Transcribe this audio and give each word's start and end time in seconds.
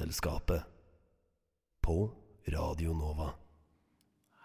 Vitenselskapet. 0.00 0.62
På 1.80 2.10
Radio 2.46 2.92
Nova. 2.92 3.30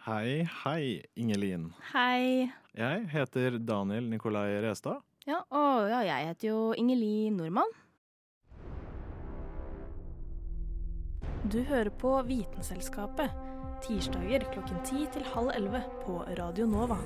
Hei, 0.05 0.49
hei, 0.63 1.01
Ingelin. 1.15 1.73
Hei. 1.93 2.51
Jeg 2.75 3.05
heter 3.09 3.55
Daniel 3.59 4.09
Nikolai 4.09 4.59
Restad. 4.61 4.99
Ja, 5.25 5.39
og 5.49 5.87
ja, 5.89 6.01
jeg 6.03 6.27
heter 6.27 6.47
jo 6.49 6.73
Ingelin 6.75 7.37
Nordmann. 7.39 7.71
Du 11.47 11.61
hører 11.63 11.89
på 11.89 12.17
Vitenselskapet. 12.27 13.31
Tirsdager 13.87 14.43
klokken 14.51 14.83
ti 14.83 15.07
til 15.13 15.23
halv 15.23 15.55
elleve 15.55 15.85
på 16.03 16.19
Radio 16.35 16.67
Nova. 16.67 16.99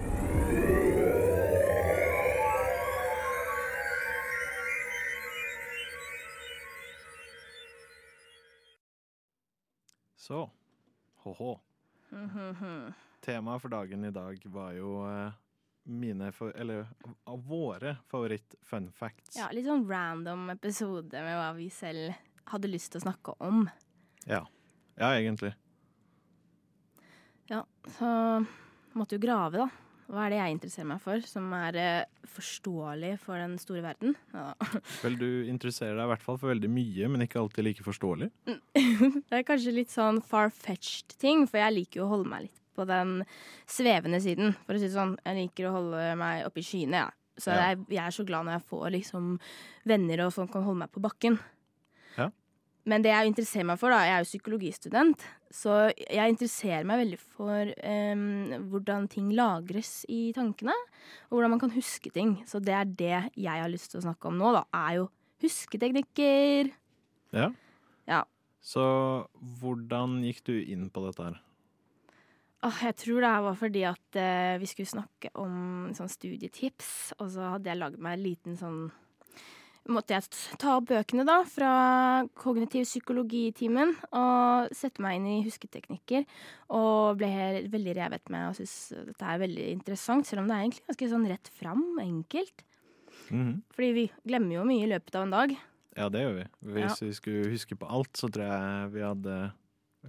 Så, 10.30 10.50
hå-hå. 11.24 11.60
Temaet 13.22 13.62
for 13.62 13.70
dagen 13.70 14.04
i 14.06 14.12
dag 14.12 14.44
var 14.46 14.76
jo 14.78 14.92
eh, 15.10 15.32
mine, 15.90 16.28
for, 16.32 16.54
eller 16.54 16.86
av 17.24 17.48
våre 17.48 17.96
favoritt-fun 18.12 18.92
facts. 18.94 19.40
Ja, 19.40 19.48
litt 19.50 19.66
sånn 19.66 19.88
random 19.90 20.52
episode 20.54 21.24
med 21.26 21.34
hva 21.34 21.48
vi 21.58 21.66
selv 21.74 22.14
hadde 22.54 22.70
lyst 22.70 22.92
til 22.94 23.02
å 23.02 23.08
snakke 23.08 23.34
om. 23.42 23.66
Ja. 24.30 24.44
Ja, 25.02 25.10
egentlig. 25.16 25.56
Ja, 27.50 27.64
så 27.98 28.14
måtte 28.94 29.18
jo 29.18 29.26
grave, 29.26 29.66
da. 29.66 29.70
Hva 30.10 30.24
er 30.26 30.34
det 30.34 30.40
jeg 30.40 30.54
interesserer 30.56 30.88
meg 30.90 31.02
for, 31.04 31.26
som 31.30 31.52
er 31.54 31.76
eh, 31.78 32.30
forståelig 32.34 33.12
for 33.22 33.38
den 33.38 33.54
store 33.62 33.84
verden? 33.86 34.16
Ja. 34.34 34.48
Vel, 35.04 35.18
du 35.22 35.28
interesserer 35.52 35.94
deg 36.00 36.08
i 36.08 36.12
hvert 36.16 36.26
fall 36.26 36.40
for 36.42 36.50
veldig 36.50 36.72
mye, 36.74 37.12
men 37.14 37.26
ikke 37.26 37.42
alltid 37.44 37.68
like 37.68 37.86
forståelig. 37.86 38.32
Det 39.30 39.38
er 39.38 39.46
kanskje 39.46 39.76
litt 39.76 39.94
sånn 39.94 40.18
far-fetched 40.26 41.14
ting, 41.22 41.46
for 41.50 41.62
jeg 41.62 41.76
liker 41.78 42.02
jo 42.02 42.08
å 42.08 42.14
holde 42.16 42.32
meg 42.32 42.48
litt 42.48 42.58
på 42.80 42.88
den 42.90 43.20
svevende 43.70 44.22
siden. 44.24 44.56
For 44.66 44.74
å 44.74 44.82
si 44.82 44.88
det 44.88 44.96
sånn, 44.98 45.14
jeg 45.28 45.44
liker 45.44 45.70
å 45.70 45.76
holde 45.78 46.10
meg 46.18 46.48
oppe 46.48 46.64
i 46.64 46.66
skyene, 46.66 47.06
ja. 47.06 47.14
Så 47.40 47.54
jeg, 47.56 47.86
jeg 47.88 48.02
er 48.04 48.12
så 48.12 48.26
glad 48.28 48.48
når 48.48 48.58
jeg 48.58 48.68
får 48.68 48.90
liksom 48.98 49.28
venner 49.88 50.26
og 50.26 50.34
sånn 50.36 50.50
kan 50.52 50.66
holde 50.66 50.82
meg 50.82 50.92
på 50.92 51.04
bakken. 51.06 51.38
Men 52.88 53.04
det 53.04 53.12
jeg 53.12 53.30
interesserer 53.30 53.68
meg 53.68 53.80
for, 53.82 53.92
da, 53.92 54.00
jeg 54.08 54.16
er 54.16 54.24
jo 54.24 54.30
psykologistudent, 54.30 55.26
så 55.54 55.76
jeg 55.98 56.34
interesserer 56.34 56.86
meg 56.88 57.02
veldig 57.02 57.20
for 57.20 57.72
um, 57.84 58.54
hvordan 58.72 59.10
ting 59.12 59.32
lagres 59.36 60.06
i 60.10 60.30
tankene, 60.36 60.76
og 61.28 61.38
hvordan 61.38 61.54
man 61.56 61.62
kan 61.62 61.74
huske 61.76 62.12
ting. 62.16 62.38
Så 62.50 62.62
det 62.64 62.76
er 62.78 62.88
det 62.88 63.18
jeg 63.36 63.64
har 63.64 63.72
lyst 63.72 63.92
til 63.94 64.02
å 64.02 64.06
snakke 64.08 64.32
om 64.32 64.40
nå, 64.40 64.54
da, 64.56 64.64
er 64.88 65.02
jo 65.02 65.10
husketeknikker. 65.44 66.72
Ja. 67.36 67.52
Ja. 68.10 68.24
Så 68.64 68.86
hvordan 69.60 70.20
gikk 70.26 70.42
du 70.48 70.56
inn 70.60 70.88
på 70.94 71.04
dette 71.06 71.30
her? 71.30 71.38
Åh, 72.68 72.80
jeg 72.90 72.96
tror 73.00 73.24
det 73.24 73.36
var 73.46 73.60
fordi 73.60 73.84
at 73.88 74.18
uh, 74.20 74.56
vi 74.60 74.68
skulle 74.68 74.92
snakke 74.92 75.32
om 75.40 75.92
sånn 75.96 76.12
studietips, 76.12 77.14
og 77.20 77.30
så 77.36 77.54
hadde 77.56 77.72
jeg 77.72 77.80
lagd 77.80 78.02
meg 78.04 78.18
en 78.18 78.26
liten 78.26 78.60
sånn 78.60 78.82
Måtte 79.90 80.14
jeg 80.14 80.28
ta 80.62 80.76
opp 80.78 80.90
bøkene 80.92 81.24
da, 81.26 81.40
fra 81.50 81.72
kognitiv 82.38 82.86
psykologitimen 82.86 83.96
og 84.14 84.74
sette 84.78 85.02
meg 85.02 85.18
inn 85.18 85.30
i 85.32 85.38
husketeknikker. 85.48 86.28
Og 86.78 87.18
ble 87.18 87.32
veldig 87.74 87.96
revet 87.98 88.30
med 88.34 88.52
og 88.52 88.60
syntes 88.60 89.08
dette 89.10 89.26
er 89.26 89.42
veldig 89.42 89.70
interessant, 89.74 90.30
selv 90.30 90.44
om 90.44 90.52
det 90.52 90.58
er 90.58 90.68
egentlig 90.68 90.86
ganske 90.92 91.10
sånn 91.16 91.30
rett 91.32 91.50
fram, 91.58 91.86
enkelt. 92.04 92.66
Mhm. 93.30 93.56
Fordi 93.74 93.90
vi 93.98 94.06
glemmer 94.26 94.60
jo 94.60 94.68
mye 94.70 94.86
i 94.86 94.92
løpet 94.94 95.18
av 95.18 95.26
en 95.26 95.36
dag. 95.36 95.58
Ja, 95.98 96.08
det 96.14 96.22
gjør 96.24 96.36
vi. 96.38 96.46
Hvis 96.78 97.02
vi 97.04 97.12
skulle 97.18 97.52
huske 97.52 97.78
på 97.80 97.90
alt, 97.90 98.14
så 98.18 98.30
tror 98.32 98.46
jeg 98.46 98.92
vi 98.94 99.04
hadde 99.04 99.40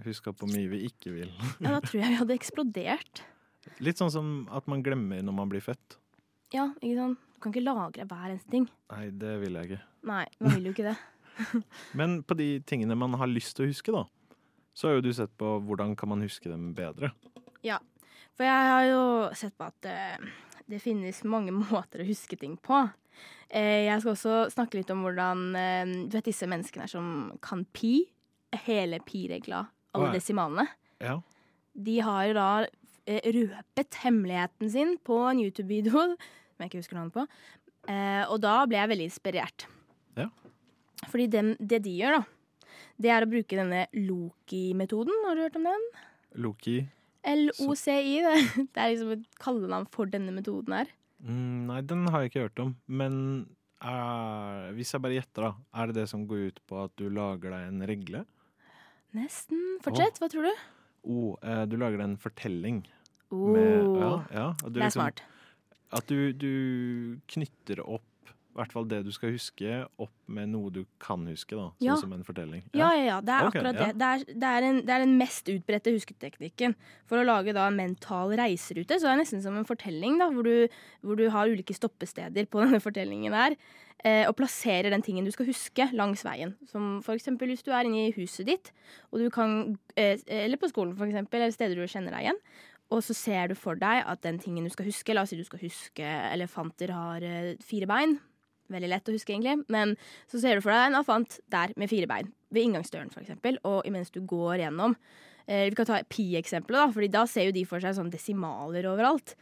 huska 0.05 0.33
på 0.33 0.47
mye 0.51 0.69
vi 0.71 0.85
ikke 0.87 1.13
vil. 1.15 1.31
Ja, 1.59 1.73
da 1.73 1.81
tror 1.83 1.99
jeg 1.99 2.13
vi 2.13 2.21
hadde 2.21 2.37
eksplodert. 2.39 3.23
Litt 3.83 3.99
sånn 4.01 4.13
som 4.13 4.29
at 4.53 4.69
man 4.71 4.81
glemmer 4.85 5.21
når 5.25 5.35
man 5.37 5.51
blir 5.51 5.63
født. 5.63 5.97
Ja, 6.51 6.67
ikke 6.81 6.97
sant? 6.97 7.27
Du 7.31 7.45
kan 7.45 7.53
ikke 7.55 7.63
lagre 7.63 8.05
hver 8.05 8.27
eneste 8.27 8.51
ting. 8.53 8.67
Nei, 8.91 9.05
det 9.17 9.31
vil 9.41 9.55
jeg 9.57 9.69
ikke. 9.71 9.83
Nei, 10.09 10.25
man 10.43 10.55
vil 10.57 10.67
jo 10.67 10.73
ikke 10.75 10.89
det. 10.91 10.97
Men 11.99 12.19
på 12.27 12.35
de 12.37 12.49
tingene 12.67 12.97
man 12.99 13.15
har 13.17 13.29
lyst 13.31 13.55
til 13.57 13.65
å 13.65 13.71
huske, 13.71 13.93
da, 13.95 14.03
så 14.75 14.89
har 14.89 14.97
jo 14.97 15.05
du 15.07 15.11
sett 15.15 15.31
på 15.39 15.55
hvordan 15.65 15.95
kan 15.99 16.11
man 16.11 16.23
huske 16.25 16.51
dem 16.51 16.71
bedre. 16.77 17.13
Ja, 17.65 17.79
For 18.37 18.47
jeg 18.47 18.71
har 18.71 18.87
jo 18.87 19.03
sett 19.37 19.55
på 19.59 19.67
at 19.69 19.87
uh, 19.87 20.31
det 20.69 20.81
finnes 20.83 21.23
mange 21.27 21.53
måter 21.61 22.03
å 22.03 22.09
huske 22.09 22.39
ting 22.39 22.57
på. 22.61 22.83
Uh, 23.51 23.81
jeg 23.87 24.03
skal 24.03 24.13
også 24.13 24.35
snakke 24.53 24.79
litt 24.79 24.91
om 24.93 25.01
hvordan 25.03 25.41
uh, 25.57 25.95
Du 26.07 26.15
vet 26.15 26.29
disse 26.29 26.47
menneskene 26.49 26.87
her 26.87 26.91
som 26.91 27.31
kan 27.43 27.65
pi? 27.75 28.03
Hele 28.67 28.99
pi-regla, 29.07 29.63
alle 29.95 30.09
oh, 30.09 30.11
ja. 30.11 30.19
desimalene. 30.19 30.67
Ja. 30.99 31.17
De 31.71 31.97
har 32.03 32.27
jo 32.27 32.35
da 32.35 32.51
røpet 33.07 33.97
hemmeligheten 34.03 34.69
sin 34.69 34.91
på 35.07 35.15
en 35.25 35.39
YouTube-video 35.41 36.03
som 36.61 36.67
jeg 36.67 36.71
ikke 36.71 36.83
husker 36.85 36.99
navnet 36.99 37.15
på. 37.17 37.25
Eh, 37.89 38.23
og 38.29 38.37
da 38.45 38.59
ble 38.69 38.77
jeg 38.77 38.91
veldig 38.93 39.07
inspirert. 39.09 39.65
Ja. 40.19 40.27
Fordi 41.09 41.25
den, 41.33 41.55
det 41.57 41.81
de 41.87 41.95
gjør, 41.97 42.19
da, 42.21 42.77
det 43.01 43.09
er 43.09 43.25
å 43.25 43.29
bruke 43.31 43.57
denne 43.57 43.87
Loki-metoden. 43.97 45.15
Har 45.25 45.35
du 45.39 45.41
hørt 45.47 45.57
om 45.57 45.65
den? 45.65 45.87
Loki 46.45 46.83
LOCI. 47.25 48.21
Det, 48.25 48.35
det 48.73 48.81
er 48.81 48.91
liksom 48.93 49.11
et 49.17 49.25
kallenavn 49.41 49.87
for 49.93 50.09
denne 50.09 50.33
metoden 50.33 50.73
her. 50.77 50.91
mm, 51.25 51.65
Nei, 51.71 51.81
den 51.85 52.05
har 52.13 52.23
jeg 52.23 52.31
ikke 52.31 52.45
hørt 52.47 52.61
om. 52.63 52.75
Men 52.89 53.17
er, 53.81 54.71
hvis 54.77 54.93
jeg 54.93 55.01
bare 55.03 55.17
gjetter, 55.17 55.47
da. 55.49 55.51
Er 55.81 55.89
det 55.91 55.97
det 55.99 56.07
som 56.13 56.27
går 56.29 56.47
ut 56.51 56.61
på 56.69 56.79
at 56.85 56.93
du 57.01 57.07
lager 57.13 57.53
deg 57.53 57.67
en 57.71 57.83
regle? 57.89 58.23
Nesten. 59.17 59.61
Fortsett, 59.83 60.21
hva 60.21 60.29
tror 60.31 60.47
du? 60.49 60.53
Oh, 61.09 61.33
eh, 61.41 61.63
du 61.69 61.75
lager 61.81 61.97
deg 62.01 62.07
en 62.11 62.17
fortelling. 62.21 62.83
Oh, 63.33 63.47
Med, 63.55 63.85
ja, 64.01 64.11
ja, 64.37 64.47
og 64.61 64.69
du 64.69 64.77
det 64.77 64.83
er 64.83 64.87
liksom- 64.89 65.01
smart. 65.01 65.21
At 65.91 66.07
du, 66.07 66.31
du 66.31 67.19
knytter 67.31 67.83
opp 67.83 68.07
i 68.51 68.59
hvert 68.59 68.73
fall 68.75 68.87
det 68.91 68.97
du 69.05 69.11
skal 69.15 69.31
huske, 69.31 69.75
opp 70.03 70.31
med 70.31 70.49
noe 70.51 70.71
du 70.75 70.81
kan 70.99 71.21
huske. 71.29 71.55
da, 71.55 71.69
Sånn 71.79 72.01
som 72.03 72.15
en 72.17 72.25
fortelling. 72.27 72.65
Ja, 72.75 72.89
ja, 72.97 73.05
ja. 73.07 73.19
Det 73.23 73.31
er 73.31 73.47
okay, 73.47 73.61
akkurat 73.61 73.77
ja. 73.79 73.85
det. 73.85 73.93
Det 73.95 74.09
er, 74.09 74.25
det, 74.27 74.49
er 74.49 74.67
en, 74.67 74.81
det 74.87 74.95
er 74.95 75.03
den 75.05 75.13
mest 75.21 75.51
utbredte 75.53 75.93
husketeknikken. 75.95 76.75
For 77.07 77.21
å 77.21 77.27
lage 77.27 77.55
da 77.55 77.69
en 77.69 77.79
mental 77.79 78.35
reiserute, 78.39 78.97
så 78.99 79.07
er 79.07 79.15
det 79.15 79.23
nesten 79.23 79.43
som 79.45 79.55
en 79.55 79.67
fortelling, 79.67 80.19
da, 80.19 80.27
hvor 80.35 80.47
du, 80.47 80.81
hvor 80.99 81.19
du 81.19 81.29
har 81.31 81.51
ulike 81.51 81.75
stoppesteder 81.77 82.49
på 82.51 82.59
denne 82.65 82.81
fortellingen 82.83 83.37
her. 83.37 83.55
Eh, 84.01 84.25
og 84.25 84.33
plasserer 84.33 84.89
den 84.89 85.03
tingen 85.05 85.27
du 85.27 85.31
skal 85.31 85.47
huske 85.47 85.87
langs 85.95 86.25
veien. 86.27 86.55
Som 86.67 86.97
for 87.05 87.15
eksempel 87.15 87.53
hvis 87.53 87.63
du 87.63 87.71
er 87.71 87.87
inne 87.87 88.09
i 88.09 88.15
huset 88.17 88.49
ditt, 88.49 88.73
og 89.13 89.23
du 89.23 89.29
kan, 89.31 89.77
eh, 89.95 90.17
eller 90.27 90.59
på 90.59 90.71
skolen 90.73 90.97
for 90.97 91.07
eksempel, 91.07 91.39
eller 91.39 91.55
steder 91.55 91.79
du 91.79 91.87
kjenner 91.87 92.17
deg 92.17 92.27
igjen. 92.27 92.41
Og 92.91 92.99
så 93.05 93.15
ser 93.15 93.47
du 93.47 93.55
for 93.55 93.75
deg 93.79 94.03
at 94.05 94.21
den 94.25 94.37
tingen 94.43 94.65
du 94.67 94.69
skal 94.73 94.85
huske 94.89 95.13
La 95.15 95.21
oss 95.23 95.31
si 95.31 95.37
du 95.39 95.45
skal 95.47 95.61
huske 95.63 96.03
elefanter 96.33 96.91
har 96.91 97.23
eh, 97.23 97.53
fire 97.63 97.87
bein. 97.87 98.17
Veldig 98.71 98.89
lett 98.91 99.09
å 99.11 99.15
huske, 99.15 99.31
egentlig. 99.35 99.65
Men 99.71 99.95
så 100.31 100.39
ser 100.39 100.55
du 100.59 100.61
for 100.63 100.71
deg 100.71 100.89
en 100.89 100.95
elefant 100.99 101.39
der 101.51 101.73
med 101.79 101.89
fire 101.91 102.07
bein. 102.07 102.29
Ved 102.51 102.63
inngangsdøren, 102.67 103.11
eksempel. 103.19 103.57
Og 103.67 103.85
imens 103.87 104.11
du 104.11 104.21
går 104.27 104.61
gjennom. 104.65 104.95
Eh, 105.47 105.69
vi 105.71 105.75
kan 105.75 105.87
ta 105.87 106.01
pi-eksempelet, 106.07 106.77
da, 106.79 106.89
Fordi 106.91 107.09
da 107.11 107.25
ser 107.27 107.47
jo 107.49 107.55
de 107.55 107.63
for 107.67 107.79
seg 107.83 107.95
sånn 107.97 108.11
desimaler 108.11 108.87
overalt. 108.91 109.35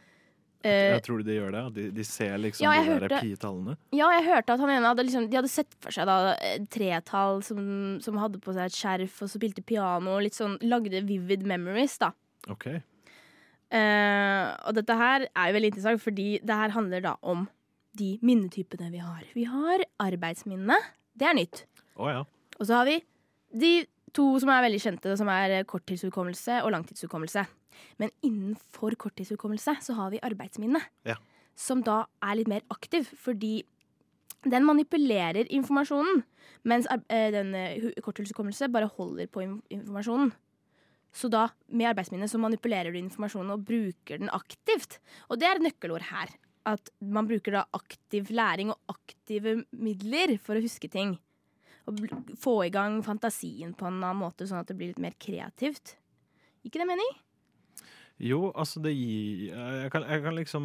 Eh, 0.62 0.92
Jeg 0.98 1.02
tror 1.06 1.22
de 1.24 1.34
gjør 1.38 1.54
det. 1.54 1.62
De, 1.74 1.84
de 1.96 2.04
ser 2.04 2.34
liksom 2.38 2.64
Ja, 2.66 2.72
de 2.74 2.86
der 2.86 3.00
hørte- 3.08 3.20
pi-tallene. 3.22 3.76
ja, 3.96 4.10
jeg 4.18 4.26
hørte 4.28 4.52
at 4.52 4.60
han 4.60 4.70
ene 4.74 4.86
hadde, 4.90 5.06
liksom, 5.06 5.30
de 5.30 5.36
hadde 5.38 5.48
sett 5.48 5.74
for 5.80 5.90
seg 5.94 6.06
da 6.10 6.34
et 6.36 6.66
tretall 6.70 7.42
som, 7.42 7.98
som 8.02 8.18
hadde 8.20 8.38
på 8.44 8.52
seg 8.52 8.66
et 8.66 8.76
skjerf, 8.76 9.22
og 9.22 9.30
så 9.30 9.38
spilte 9.40 9.64
piano 9.64 10.16
og 10.18 10.22
litt 10.26 10.34
sånn 10.36 10.58
Lagde 10.62 11.00
vivid 11.06 11.46
memories, 11.48 11.96
da. 11.98 12.12
Ok. 12.48 12.66
Eh, 13.70 14.46
og 14.66 14.74
dette 14.74 14.96
her 14.98 15.28
er 15.28 15.50
jo 15.50 15.56
veldig 15.56 15.70
interessant, 15.72 16.02
fordi 16.02 16.28
det 16.42 16.58
her 16.62 16.74
handler 16.74 17.04
da 17.04 17.14
om 17.22 17.46
de 17.98 18.16
minnetypene 18.22 18.90
vi 18.92 19.02
har. 19.02 19.22
Vi 19.34 19.46
har 19.50 19.84
arbeidsminnene. 20.02 20.76
Det 21.18 21.26
er 21.28 21.36
nytt. 21.38 21.64
Oh, 21.96 22.10
ja. 22.10 22.24
Og 22.58 22.66
så 22.66 22.80
har 22.80 22.88
vi 22.88 23.00
de 23.50 23.72
to 24.16 24.26
som 24.42 24.50
er 24.52 24.64
veldig 24.66 24.82
kjente, 24.82 25.16
som 25.18 25.30
er 25.32 25.62
korttidshukommelse 25.70 26.60
og 26.64 26.72
langtidshukommelse. 26.74 27.46
Men 28.02 28.12
innenfor 28.26 28.96
korttidshukommelse 28.98 29.76
så 29.86 29.96
har 29.98 30.14
vi 30.14 30.22
arbeidsminne. 30.26 30.82
Ja. 31.06 31.16
Som 31.58 31.84
da 31.86 32.04
er 32.24 32.38
litt 32.38 32.50
mer 32.50 32.64
aktiv, 32.72 33.06
fordi 33.18 33.60
den 34.48 34.64
manipulerer 34.64 35.50
informasjonen, 35.52 36.22
mens 36.64 36.88
eh, 36.90 37.28
den 37.34 37.54
eh, 37.54 37.90
korttidshukommelse 38.02 38.70
bare 38.72 38.90
holder 38.96 39.28
på 39.30 39.44
informasjonen. 39.44 40.32
Så 41.12 41.30
da, 41.32 41.48
med 41.66 41.90
arbeidsminne, 41.90 42.28
så 42.30 42.38
manipulerer 42.38 42.94
du 42.94 43.00
informasjonen 43.00 43.56
og 43.56 43.64
bruker 43.66 44.20
den 44.20 44.30
aktivt. 44.32 45.00
Og 45.28 45.40
det 45.40 45.48
er 45.48 45.58
et 45.58 45.66
nøkkelord 45.66 46.06
her. 46.10 46.30
At 46.68 46.92
man 47.00 47.26
bruker 47.26 47.56
da 47.56 47.64
aktiv 47.74 48.30
læring 48.30 48.70
og 48.70 48.92
aktive 48.92 49.62
midler 49.72 50.36
for 50.42 50.58
å 50.58 50.62
huske 50.62 50.90
ting. 50.92 51.16
Og 51.88 52.04
få 52.38 52.60
i 52.66 52.72
gang 52.74 53.00
fantasien 53.02 53.72
på 53.74 53.88
en 53.88 53.98
annen 53.98 54.20
måte, 54.20 54.46
sånn 54.46 54.62
at 54.62 54.70
det 54.70 54.76
blir 54.78 54.92
litt 54.92 55.02
mer 55.02 55.16
kreativt. 55.18 55.96
Ikke 56.62 56.82
det 56.82 56.86
mening? 56.90 57.10
Jo, 58.20 58.50
altså 58.52 58.82
det 58.84 58.92
gir 58.92 59.48
jeg 59.48 59.92
kan, 59.94 60.04
jeg 60.04 60.20
kan 60.20 60.36
liksom 60.36 60.64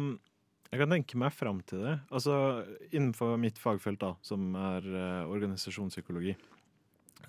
Jeg 0.66 0.82
kan 0.82 0.90
tenke 0.92 1.16
meg 1.16 1.32
fram 1.32 1.60
til 1.64 1.84
det. 1.86 1.94
Altså 2.10 2.66
innenfor 2.90 3.36
mitt 3.40 3.58
fagfelt, 3.58 4.00
da, 4.02 4.16
som 4.20 4.50
er 4.58 4.84
uh, 4.90 5.30
organisasjonspsykologi, 5.30 6.34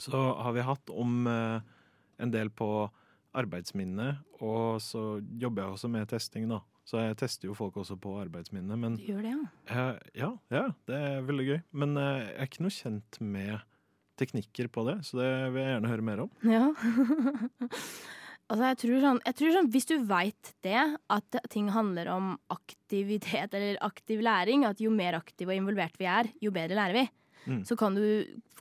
så 0.02 0.24
har 0.42 0.56
vi 0.56 0.66
hatt 0.66 0.90
om 0.90 1.30
uh, 1.30 1.62
en 2.18 2.34
del 2.34 2.50
på 2.50 2.90
arbeidsminne, 3.38 4.10
og 4.42 4.82
så 4.84 5.20
jobber 5.40 5.64
jeg 5.64 5.78
også 5.78 5.92
med 5.94 6.10
testing, 6.12 6.50
da. 6.52 6.62
Så 6.88 7.02
jeg 7.04 7.18
tester 7.20 7.50
jo 7.50 7.56
folk 7.58 7.76
også 7.82 7.98
på 8.00 8.14
arbeidsminne, 8.22 8.78
men 8.80 8.96
Du 8.96 9.10
gjør 9.10 9.26
det, 9.26 9.34
ja. 9.34 9.40
Uh, 9.68 10.12
ja, 10.16 10.30
ja, 10.54 10.68
det 10.88 11.00
er 11.10 11.26
veldig 11.28 11.48
gøy. 11.50 11.58
Men 11.84 11.98
uh, 12.00 12.22
jeg 12.24 12.38
er 12.38 12.48
ikke 12.48 12.64
noe 12.64 12.76
kjent 12.78 13.20
med 13.20 13.66
teknikker 14.18 14.70
på 14.74 14.86
det, 14.88 14.96
så 15.06 15.20
det 15.20 15.32
vil 15.54 15.62
jeg 15.62 15.74
gjerne 15.76 15.92
høre 15.92 16.06
mer 16.08 16.24
om. 16.24 16.32
Ja. 16.48 16.70
altså, 18.50 18.64
jeg 18.64 18.80
tror 18.84 19.04
sånn, 19.04 19.22
jeg 19.28 19.38
tror 19.42 19.54
sånn 19.58 19.70
Hvis 19.76 19.90
du 19.92 19.96
veit 20.10 20.54
det, 20.66 20.80
at 21.18 21.40
ting 21.54 21.70
handler 21.76 22.10
om 22.16 22.32
aktivitet 22.56 23.54
eller 23.60 23.82
aktiv 23.86 24.24
læring, 24.24 24.64
at 24.70 24.82
jo 24.82 24.94
mer 24.94 25.20
aktive 25.20 25.52
og 25.52 25.60
involvert 25.60 26.00
vi 26.00 26.08
er, 26.10 26.32
jo 26.42 26.56
bedre 26.56 26.80
lærer 26.80 27.02
vi, 27.02 27.06
Mm. 27.46 27.64
så 27.68 27.78
kan 27.80 27.96
du 27.96 28.04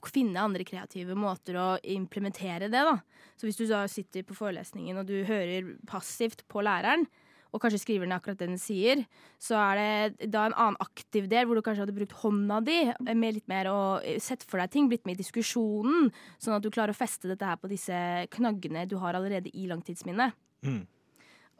finne 0.07 0.39
andre 0.39 0.63
kreative 0.67 1.15
måter 1.17 1.57
å 1.59 1.67
implementere 1.83 2.69
det, 2.71 2.83
da. 2.87 2.97
Så 3.35 3.47
hvis 3.47 3.59
du 3.59 3.65
da 3.69 3.85
sitter 3.91 4.23
på 4.27 4.37
forelesningen 4.37 5.01
og 5.01 5.09
du 5.09 5.21
hører 5.27 5.73
passivt 5.89 6.45
på 6.51 6.63
læreren, 6.65 7.07
og 7.55 7.61
kanskje 7.63 7.79
skriver 7.81 8.09
ned 8.09 8.17
akkurat 8.19 8.39
det 8.41 8.49
den 8.49 8.59
sier, 8.61 9.03
så 9.41 9.57
er 9.59 9.79
det 9.79 10.29
da 10.33 10.45
en 10.47 10.55
annen 10.57 10.79
aktiv 10.83 11.29
del 11.31 11.47
hvor 11.47 11.57
du 11.57 11.63
kanskje 11.65 11.85
hadde 11.85 11.95
brukt 11.95 12.17
hånda 12.21 12.59
di 12.65 12.77
med 13.07 13.37
litt 13.37 13.47
mer 13.49 13.69
og 13.71 14.05
sett 14.23 14.43
for 14.47 14.61
deg 14.61 14.73
ting, 14.73 14.89
blitt 14.91 15.07
med 15.07 15.17
i 15.17 15.23
diskusjonen, 15.23 16.11
sånn 16.43 16.57
at 16.57 16.65
du 16.65 16.69
klarer 16.73 16.93
å 16.93 16.97
feste 16.97 17.31
dette 17.31 17.47
her 17.47 17.59
på 17.61 17.71
disse 17.71 17.97
knaggene 18.35 18.85
du 18.89 18.97
har 19.01 19.17
allerede 19.17 19.53
i 19.55 19.67
langtidsminnet. 19.71 20.35
Mm. 20.67 20.83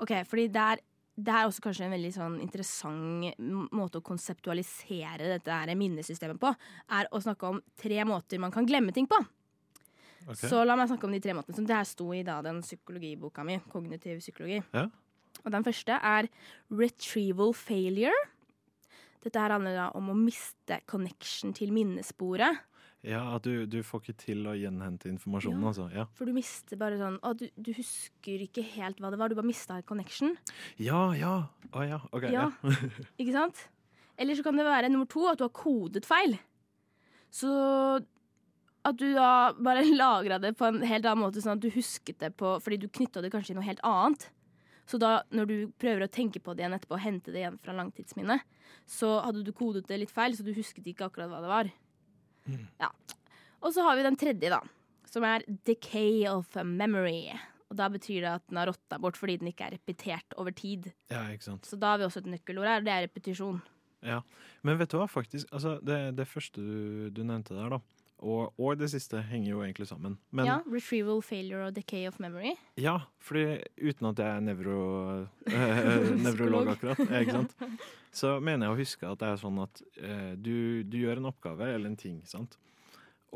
Ok, 0.03 0.13
fordi 0.29 0.47
det 0.53 0.67
er, 0.73 0.83
det 1.17 1.33
er 1.33 1.47
også 1.47 1.63
kanskje 1.65 1.87
en 1.87 1.95
veldig 1.95 2.11
sånn 2.13 2.35
interessant 2.43 3.39
måte 3.73 3.97
å 3.97 4.05
konseptualisere 4.05 5.31
dette 5.31 5.55
her 5.55 5.73
minnesystemet 5.77 6.37
på, 6.41 6.51
er 6.93 7.09
å 7.09 7.21
snakke 7.23 7.49
om 7.49 7.61
tre 7.79 8.03
måter 8.05 8.41
man 8.41 8.53
kan 8.53 8.67
glemme 8.69 8.93
ting 8.93 9.09
på. 9.09 9.17
Okay. 10.27 10.49
Så 10.51 10.61
la 10.67 10.75
meg 10.77 10.91
snakke 10.91 11.07
om 11.07 11.15
de 11.15 11.21
tre 11.23 11.33
måtene 11.33 11.57
som 11.57 11.65
det 11.65 11.73
her 11.73 11.87
sto 11.87 12.11
i 12.13 12.21
da, 12.27 12.37
den 12.45 12.59
psykologiboka 12.61 13.45
mi, 13.47 13.57
kognitiv 13.71 14.21
psykologi. 14.21 14.59
Ja. 14.75 14.85
Og 15.43 15.53
den 15.53 15.65
første 15.65 15.97
er 15.97 16.29
retrieval 16.69 17.53
failure. 17.57 18.25
Dette 19.23 19.41
her 19.41 19.55
handler 19.55 19.77
da 19.77 19.87
om 19.97 20.11
å 20.11 20.17
miste 20.17 20.81
connection 20.89 21.55
til 21.57 21.73
minnesporet. 21.73 22.61
Ja, 23.05 23.21
at 23.35 23.43
du, 23.45 23.65
du 23.69 23.77
får 23.85 24.01
ikke 24.01 24.15
til 24.23 24.47
å 24.49 24.55
gjenhente 24.57 25.07
informasjonen, 25.11 25.61
Ja. 25.61 25.67
altså. 25.69 25.85
Ja. 25.93 26.05
For 26.17 26.25
du 26.25 26.33
mister 26.33 26.79
bare 26.81 26.97
sånn 26.97 27.19
Å, 27.21 27.33
du, 27.37 27.45
du 27.55 27.69
husker 27.77 28.41
ikke 28.47 28.63
helt 28.73 28.97
hva 28.99 29.11
det 29.13 29.19
var. 29.21 29.29
Du 29.29 29.35
bare 29.37 29.45
mista 29.47 29.77
connection. 29.85 30.33
ja, 30.81 31.13
ja. 31.15 31.35
Å 31.71 31.85
ja, 31.87 31.99
OK. 32.11 32.23
Ja. 32.33 32.47
Ja. 32.63 32.75
Ikke 33.21 33.33
sant? 33.35 33.61
Eller 34.17 34.35
så 34.35 34.43
kan 34.43 34.57
det 34.57 34.65
være 34.65 34.89
nummer 34.89 35.05
to 35.05 35.27
at 35.29 35.37
du 35.37 35.43
har 35.45 35.53
kodet 35.53 36.05
feil. 36.09 36.37
Så 37.29 37.51
at 38.87 38.97
du 38.97 39.13
da 39.13 39.51
bare 39.53 39.83
lagra 40.01 40.39
det 40.41 40.55
på 40.57 40.65
en 40.69 40.81
helt 40.81 41.05
annen 41.05 41.21
måte, 41.25 41.41
sånn 41.43 41.57
at 41.59 41.63
du 41.63 41.69
husket 41.75 42.17
det 42.23 42.33
på 42.39 42.55
Fordi 42.63 42.79
du 42.81 42.87
knytta 42.89 43.21
det 43.21 43.29
kanskje 43.33 43.51
til 43.53 43.59
noe 43.59 43.67
helt 43.67 43.83
annet. 43.85 44.29
Så 44.87 44.95
da, 45.01 45.17
når 45.35 45.45
du 45.49 45.55
prøver 45.77 46.05
å 46.05 46.11
tenke 46.11 46.39
på 46.39 46.53
det 46.55 46.63
igjen 46.63 46.73
etterpå 46.77 46.95
og 46.95 47.03
hente 47.03 47.33
det 47.35 47.41
igjen 47.41 47.57
fra 47.59 47.73
langtidsminnet, 47.75 48.45
så 48.87 49.17
hadde 49.25 49.41
du 49.43 49.51
kodet 49.51 49.83
det 49.89 49.97
litt 49.99 50.13
feil, 50.15 50.31
så 50.37 50.45
du 50.47 50.53
husket 50.55 50.87
ikke 50.87 51.09
akkurat 51.09 51.27
hva 51.27 51.41
det 51.43 51.49
var. 51.51 51.71
Ja. 52.79 52.89
Og 53.61 53.73
så 53.75 53.85
har 53.85 53.97
vi 53.97 54.05
den 54.05 54.17
tredje, 54.19 54.51
da, 54.53 54.61
som 55.09 55.25
er 55.27 55.45
decay 55.67 56.27
of 56.29 56.55
memory. 56.63 57.31
Og 57.67 57.75
da 57.79 57.89
betyr 57.91 58.21
det 58.23 58.33
at 58.37 58.45
den 58.47 58.59
har 58.61 58.69
rotta 58.71 58.99
bort 59.03 59.17
fordi 59.19 59.39
den 59.41 59.49
ikke 59.51 59.65
er 59.67 59.75
repetert 59.75 60.37
over 60.39 60.55
tid. 60.55 60.91
ja, 61.11 61.25
ikke 61.33 61.49
sant. 61.49 61.67
Så 61.67 61.79
da 61.79 61.93
har 61.93 62.01
vi 62.01 62.07
også 62.07 62.23
et 62.23 62.31
nøkkelord 62.31 62.69
her, 62.69 62.79
og 62.79 62.87
det 62.87 62.93
er 62.93 63.05
repetisjon. 63.07 63.61
Ja. 64.05 64.21
Men 64.63 64.77
vet 64.79 64.91
du 64.91 64.99
hva, 65.01 65.07
faktisk, 65.09 65.49
altså, 65.51 65.77
det, 65.83 66.15
det 66.17 66.27
første 66.29 66.61
du, 66.61 67.09
du 67.09 67.23
nevnte 67.27 67.57
der, 67.57 67.75
da, 67.75 67.81
og, 68.19 68.53
og 68.57 68.77
det 68.79 68.89
siste 68.89 69.21
henger 69.21 69.49
jo 69.51 69.59
egentlig 69.61 69.87
sammen. 69.87 70.17
Men 70.31 70.45
ja, 70.49 70.55
Retrieval, 70.65 71.21
failure 71.21 71.67
og 71.67 71.75
decay 71.75 72.07
of 72.09 72.19
memory. 72.19 72.55
Ja, 72.81 72.99
fordi 73.21 73.59
uten 73.77 74.07
at 74.09 74.17
jeg 74.23 74.27
er 74.37 74.41
nevro, 74.41 75.27
eh, 75.47 76.13
nevrolog 76.23 76.71
akkurat, 76.73 76.97
ja, 77.11 77.43
så 78.11 78.39
mener 78.41 78.67
jeg 78.67 78.73
å 78.73 78.79
huske 78.79 79.11
at 79.11 79.19
det 79.21 79.27
er 79.33 79.41
sånn 79.43 79.59
at 79.61 79.81
eh, 80.01 80.31
du, 80.35 80.83
du 80.83 80.97
gjør 81.03 81.21
en 81.21 81.29
oppgave 81.31 81.67
eller 81.73 81.91
en 81.91 81.99
ting, 81.99 82.21
sant? 82.25 82.57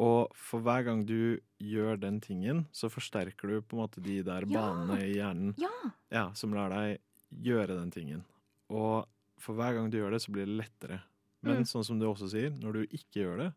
Og 0.02 0.32
for 0.40 0.64
hver 0.64 0.86
gang 0.88 1.02
du 1.06 1.38
gjør 1.62 1.98
den 2.00 2.22
tingen, 2.24 2.64
så 2.74 2.88
forsterker 2.90 3.52
du 3.52 3.58
på 3.62 3.76
en 3.76 3.82
måte 3.84 4.02
de 4.02 4.22
der 4.26 4.48
Ja. 4.48 4.62
banene 4.64 5.02
i 5.04 5.18
hjernen 5.18 5.54
Ja! 5.60 5.74
ja, 6.10 6.24
som 6.34 6.54
lar 6.56 6.72
deg 6.74 7.02
gjøre 7.44 7.76
den 7.78 7.92
tingen. 7.92 8.24
Og 8.72 9.06
for 9.42 9.54
hver 9.60 9.76
gang 9.76 9.90
du 9.92 9.98
gjør 10.00 10.16
det, 10.16 10.22
så 10.24 10.32
blir 10.34 10.48
det 10.48 10.58
lettere. 10.64 11.02
Men 11.44 11.62
Mm. 11.64 11.68
sånn 11.68 11.84
som 11.86 12.00
du 12.00 12.06
også 12.08 12.30
sier, 12.32 12.50
når 12.56 12.74
du 12.74 12.82
ikke 12.96 13.20
gjør 13.26 13.38
det, 13.44 13.50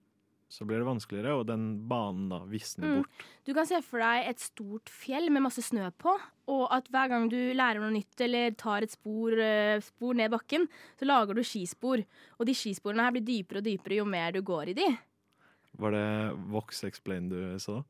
så 0.49 0.67
blir 0.67 0.79
det 0.79 0.87
vanskeligere, 0.87 1.32
og 1.38 1.46
den 1.49 1.88
banen 1.88 2.29
da 2.31 2.41
visner 2.46 2.87
Mm. 2.87 2.96
bort. 3.02 3.25
Du 3.44 3.52
kan 3.55 3.67
se 3.67 3.81
for 3.82 3.99
deg 3.99 4.29
et 4.29 4.38
stort 4.38 4.85
fjell 4.93 5.31
med 5.31 5.43
masse 5.43 5.62
snø 5.62 5.91
på, 5.99 6.12
og 6.49 6.69
at 6.70 6.87
hver 6.88 7.08
gang 7.08 7.29
du 7.29 7.37
lærer 7.55 7.81
noe 7.81 7.91
nytt 7.91 8.20
eller 8.20 8.50
tar 8.52 8.82
et 8.82 8.91
spor, 8.91 9.32
eh, 9.38 9.81
spor 9.81 10.14
ned 10.14 10.31
bakken, 10.31 10.69
så 10.99 11.05
lager 11.06 11.35
du 11.35 11.43
skispor. 11.43 12.05
Og 12.38 12.46
de 12.46 12.52
skisporene 12.55 13.02
her 13.02 13.11
blir 13.12 13.25
dypere 13.25 13.58
og 13.58 13.64
dypere 13.64 13.96
jo 13.96 14.05
mer 14.05 14.31
du 14.32 14.43
går 14.43 14.69
i 14.69 14.75
de. 14.75 14.99
Var 15.76 15.91
det 15.91 16.37
Vox 16.50 16.85
Explain 16.85 17.29
du 17.29 17.58
så? 17.58 17.85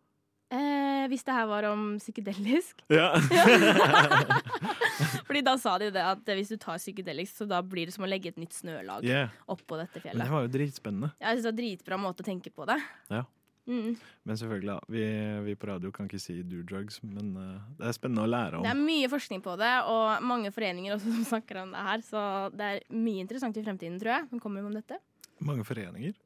Eh, 0.54 1.04
hvis 1.10 1.24
det 1.26 1.34
her 1.34 1.46
var 1.50 1.66
om 1.68 1.86
psykedelisk. 1.98 2.84
Ja. 2.92 3.10
Fordi 5.26 5.42
da 5.44 5.56
sa 5.60 5.76
de 5.82 5.90
det 5.94 6.02
at 6.04 6.34
hvis 6.38 6.52
du 6.52 6.58
tar 6.60 6.78
psykedelisk, 6.78 7.40
så 7.40 7.48
da 7.50 7.60
blir 7.64 7.90
det 7.90 7.96
som 7.96 8.06
å 8.06 8.10
legge 8.10 8.30
et 8.32 8.40
nytt 8.40 8.54
snølag 8.56 9.04
Yeah. 9.04 9.32
oppå 9.50 9.76
dette 9.80 10.00
fjellet. 10.00 10.16
Men 10.16 10.28
det 10.28 10.32
var 10.32 10.44
jo 10.46 10.52
dritspennende. 10.54 11.10
Jeg 11.20 11.34
synes 11.34 11.44
det 11.44 11.50
var 11.50 11.58
dritbra 11.58 11.98
måte 12.00 12.24
å 12.24 12.28
tenke 12.28 12.52
på 12.54 12.66
det. 12.68 12.78
Ja. 13.12 13.24
Mm. 13.66 13.94
Men 14.28 14.38
selvfølgelig, 14.38 14.74
ja. 14.74 14.80
Vi, 14.92 15.04
vi 15.46 15.54
på 15.56 15.68
radio 15.70 15.90
kan 15.94 16.08
ikke 16.08 16.20
si 16.20 16.36
do 16.44 16.60
drugs, 16.68 17.00
men 17.02 17.32
uh, 17.36 17.72
det 17.78 17.88
er 17.88 17.96
spennende 17.96 18.26
å 18.26 18.30
lære 18.30 18.60
om. 18.60 18.66
Det 18.66 18.72
er 18.74 18.80
mye 18.80 19.10
forskning 19.12 19.42
på 19.44 19.56
det, 19.60 19.72
og 19.90 20.24
mange 20.28 20.52
foreninger 20.54 20.96
også 20.96 21.16
som 21.16 21.26
snakker 21.32 21.62
om 21.64 21.74
det 21.74 21.84
her. 21.88 22.04
Så 22.04 22.22
det 22.54 22.70
er 22.70 22.86
mye 22.92 23.24
interessant 23.24 23.58
i 23.60 23.64
fremtiden, 23.64 23.98
tror 24.02 24.18
jeg, 24.18 24.30
som 24.32 24.42
kommer 24.44 24.64
om 24.64 24.76
dette. 24.76 25.00
Mange 25.44 25.66
foreninger. 25.66 26.16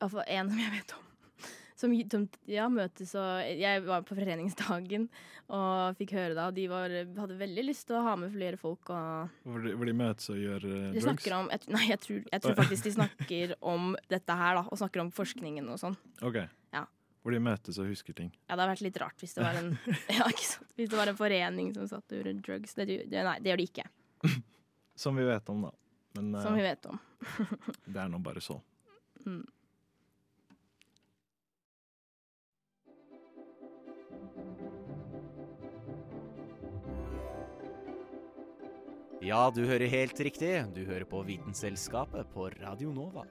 Iallfall 0.00 0.26
én 0.30 0.50
som 0.50 0.62
jeg 0.62 0.76
vet 0.78 0.96
om. 0.96 1.09
Som, 1.80 1.94
som 2.12 2.26
ja, 2.50 2.66
møtes 2.68 3.14
og 3.16 3.46
Jeg 3.56 3.80
var 3.86 4.02
på 4.04 4.16
foreningsdagen 4.18 5.06
og 5.50 5.96
fikk 5.98 6.12
høre 6.14 6.36
da. 6.36 6.46
De 6.54 6.66
var, 6.70 6.92
hadde 6.92 7.38
veldig 7.40 7.64
lyst 7.66 7.88
til 7.88 7.96
å 7.98 8.04
ha 8.04 8.12
med 8.20 8.30
flere 8.34 8.60
folk. 8.60 8.92
Og 8.92 9.48
Hvor 9.48 9.64
de, 9.64 9.72
hvor 9.78 9.88
de 9.88 9.94
møtes 9.96 10.30
og 10.30 10.38
gjør 10.38 10.66
uh, 10.68 10.76
de 10.94 11.02
drugs. 11.02 11.26
om 11.34 11.50
jeg, 11.50 11.64
Nei, 11.74 11.82
jeg 11.88 12.02
tror, 12.04 12.20
jeg 12.28 12.44
tror 12.44 12.56
faktisk 12.60 12.86
de 12.86 12.94
snakker 12.98 13.54
om 13.72 13.94
dette 14.12 14.36
her, 14.42 14.60
da. 14.60 14.64
Og 14.68 14.80
snakker 14.82 15.02
om 15.02 15.12
forskningen 15.14 15.70
og 15.72 15.80
sånn. 15.82 15.96
Ok. 16.26 16.42
Ja. 16.76 16.84
Hvor 17.24 17.34
de 17.36 17.42
møtes 17.44 17.80
og 17.82 17.90
husker 17.90 18.16
ting. 18.16 18.30
Ja, 18.46 18.54
det 18.54 18.60
hadde 18.60 18.70
vært 18.74 18.86
litt 18.86 19.00
rart 19.02 19.24
hvis 19.24 19.34
det 19.36 19.44
var 19.44 19.58
en 19.60 19.74
ja? 20.18 20.28
Hvis 20.30 20.92
det 20.92 21.00
var 21.00 21.10
en 21.10 21.18
forening 21.18 21.72
som 21.76 21.88
satt 21.90 22.12
og 22.12 22.20
gjorde 22.20 22.36
drugs. 22.44 22.76
Det, 22.78 22.86
det, 23.10 23.24
nei, 23.26 23.38
det 23.42 23.52
gjør 23.52 23.62
de 23.62 23.68
ikke. 23.72 23.88
Som 25.00 25.16
vi 25.16 25.24
vet 25.24 25.48
om, 25.48 25.64
da. 25.64 25.72
Men 26.18 26.34
eh, 26.34 26.44
Som 26.44 26.56
vi 26.58 26.64
vet 26.64 26.86
om. 26.90 27.00
det 27.86 28.00
er 28.02 28.12
nå 28.12 28.20
bare 28.22 28.42
så. 28.44 28.58
Mm. 29.24 29.42
Ja, 39.20 39.50
du 39.54 39.66
hører 39.68 39.84
helt 39.92 40.20
riktig. 40.20 40.48
Du 40.72 40.80
hører 40.88 41.04
på 41.04 41.18
Vitenselskapet 41.26 42.30
på 42.32 42.46
Radio 42.62 42.88
Nova. 42.88 43.26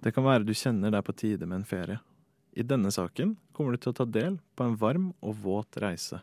Det 0.00 0.14
kan 0.16 0.24
være 0.24 0.46
du 0.48 0.54
kjenner 0.56 0.94
det 0.94 1.02
er 1.02 1.04
på 1.04 1.12
tide 1.20 1.44
med 1.44 1.60
en 1.60 1.66
ferie. 1.68 1.98
I 2.56 2.64
denne 2.64 2.88
saken 2.94 3.34
kommer 3.52 3.76
du 3.76 3.82
til 3.82 3.92
å 3.92 3.98
ta 3.98 4.06
del 4.08 4.38
på 4.56 4.64
en 4.64 4.78
varm 4.80 5.10
og 5.20 5.36
våt 5.42 5.76
reise. 5.84 6.22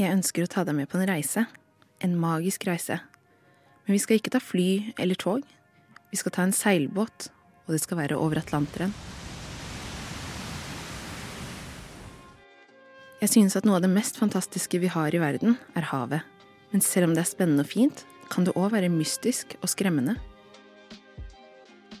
Jeg 0.00 0.14
ønsker 0.16 0.46
å 0.46 0.52
ta 0.54 0.64
deg 0.64 0.78
med 0.78 0.88
på 0.88 0.96
en 0.96 1.10
reise. 1.10 1.44
En 2.00 2.16
magisk 2.16 2.64
reise. 2.70 2.96
Men 3.84 3.98
vi 3.98 4.00
skal 4.00 4.16
ikke 4.16 4.32
ta 4.32 4.40
fly 4.40 4.94
eller 4.96 5.20
tog. 5.20 5.44
Vi 6.08 6.22
skal 6.22 6.32
ta 6.32 6.48
en 6.48 6.56
seilbåt, 6.56 7.28
og 7.66 7.76
det 7.76 7.82
skal 7.84 8.00
være 8.00 8.16
over 8.16 8.40
Atlanteren. 8.40 8.96
Jeg 13.24 13.30
synes 13.32 13.54
at 13.56 13.64
noe 13.64 13.78
av 13.78 13.84
det 13.86 13.88
mest 13.88 14.18
fantastiske 14.20 14.76
vi 14.82 14.88
har 14.92 15.14
i 15.16 15.20
verden, 15.22 15.54
er 15.72 15.86
havet. 15.88 16.26
Men 16.74 16.82
selv 16.84 17.08
om 17.08 17.14
det 17.16 17.22
er 17.22 17.30
spennende 17.30 17.64
og 17.64 17.70
fint, 17.70 18.02
kan 18.28 18.44
det 18.44 18.52
òg 18.52 18.74
være 18.74 18.90
mystisk 18.92 19.54
og 19.62 19.70
skremmende. 19.72 20.18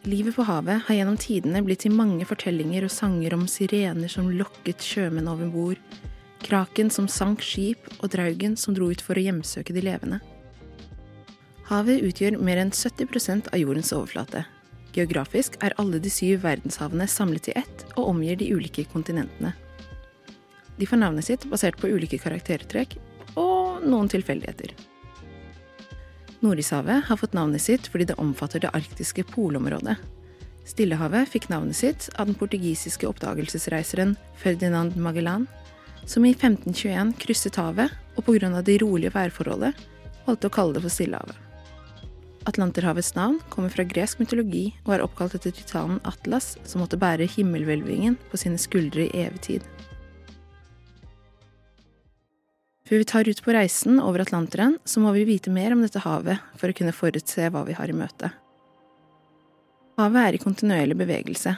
Livet 0.04 0.36
på 0.36 0.44
havet 0.44 0.82
har 0.84 0.98
gjennom 0.98 1.16
tidene 1.16 1.62
blitt 1.64 1.86
til 1.86 1.96
mange 1.96 2.28
fortellinger 2.28 2.84
og 2.84 2.92
sanger 2.92 3.38
om 3.38 3.46
sirener 3.48 4.12
som 4.12 4.28
lokket 4.36 4.84
sjømenn 4.84 5.30
over 5.32 5.48
bord, 5.48 5.80
kraken 6.44 6.92
som 6.92 7.08
sank 7.08 7.40
skip, 7.40 7.88
og 8.02 8.12
draugen 8.12 8.58
som 8.60 8.76
dro 8.76 8.90
ut 8.92 9.00
for 9.00 9.16
å 9.16 9.24
hjemsøke 9.24 9.72
de 9.72 9.88
levende. 9.88 10.20
Havet 11.72 12.04
utgjør 12.04 12.36
mer 12.36 12.60
enn 12.60 12.76
70% 12.76 13.48
av 13.48 13.64
jordens 13.64 13.96
overflate. 13.96 14.44
Geografisk 14.92 15.56
er 15.64 15.72
alle 15.80 16.04
de 16.04 16.12
syv 16.12 16.44
verdenshavene 16.44 17.08
samlet 17.08 17.48
i 17.48 17.60
ett 17.64 17.88
og 17.94 18.10
omgir 18.12 18.36
de 18.36 18.52
ulike 18.52 18.84
kontinentene. 18.92 19.56
De 20.76 20.86
får 20.86 21.00
navnet 21.00 21.24
sitt 21.24 21.44
basert 21.50 21.78
på 21.80 21.90
ulike 21.90 22.18
karaktertrekk 22.18 22.96
og 23.40 23.84
noen 23.86 24.10
tilfeldigheter. 24.10 24.74
Nordishavet 26.44 27.06
har 27.08 27.16
fått 27.16 27.36
navnet 27.36 27.62
sitt 27.64 27.86
fordi 27.88 28.10
det 28.10 28.18
omfatter 28.20 28.60
det 28.60 28.72
arktiske 28.76 29.24
polområdet. 29.30 29.96
Stillehavet 30.64 31.28
fikk 31.28 31.48
navnet 31.52 31.76
sitt 31.76 32.08
av 32.16 32.28
den 32.28 32.36
portugisiske 32.40 33.08
oppdagelsesreiseren 33.08 34.16
Ferdinand 34.40 34.96
Magellan, 34.96 35.46
som 36.04 36.24
i 36.24 36.34
1521 36.34 37.14
krysset 37.20 37.56
havet 37.60 37.92
og 38.16 38.26
pga. 38.26 38.62
det 38.62 38.80
rolige 38.82 39.12
værforholdet 39.14 39.72
valgte 40.26 40.48
å 40.48 40.52
kalle 40.52 40.74
det 40.74 40.84
for 40.84 40.92
Stillehavet. 40.92 41.40
Atlanterhavets 42.44 43.14
navn 43.16 43.38
kommer 43.48 43.72
fra 43.72 43.86
gresk 43.88 44.20
mytologi 44.20 44.66
og 44.84 44.94
er 44.94 45.04
oppkalt 45.04 45.34
etter 45.38 45.52
titanen 45.52 46.00
Atlas, 46.04 46.58
som 46.68 46.82
måtte 46.84 47.00
bære 47.00 47.24
himmelhvelvingen 47.24 48.18
på 48.30 48.40
sine 48.40 48.60
skuldre 48.60 49.06
i 49.06 49.24
evig 49.24 49.40
tid. 49.48 49.68
Før 52.84 53.00
vi 53.00 53.04
tar 53.08 53.28
ut 53.28 53.38
på 53.40 53.52
reisen 53.56 53.96
over 53.96 54.20
Atlanteren, 54.20 54.74
så 54.84 55.00
må 55.00 55.14
vi 55.16 55.24
vite 55.24 55.48
mer 55.52 55.72
om 55.72 55.80
dette 55.80 56.02
havet 56.04 56.42
for 56.60 56.68
å 56.68 56.76
kunne 56.76 56.92
forutse 56.92 57.46
hva 57.48 57.62
vi 57.64 57.76
har 57.78 57.88
i 57.88 57.96
møte. 57.96 58.28
Havet 59.96 60.20
er 60.20 60.36
i 60.36 60.40
kontinuerlig 60.42 60.98
bevegelse. 61.00 61.54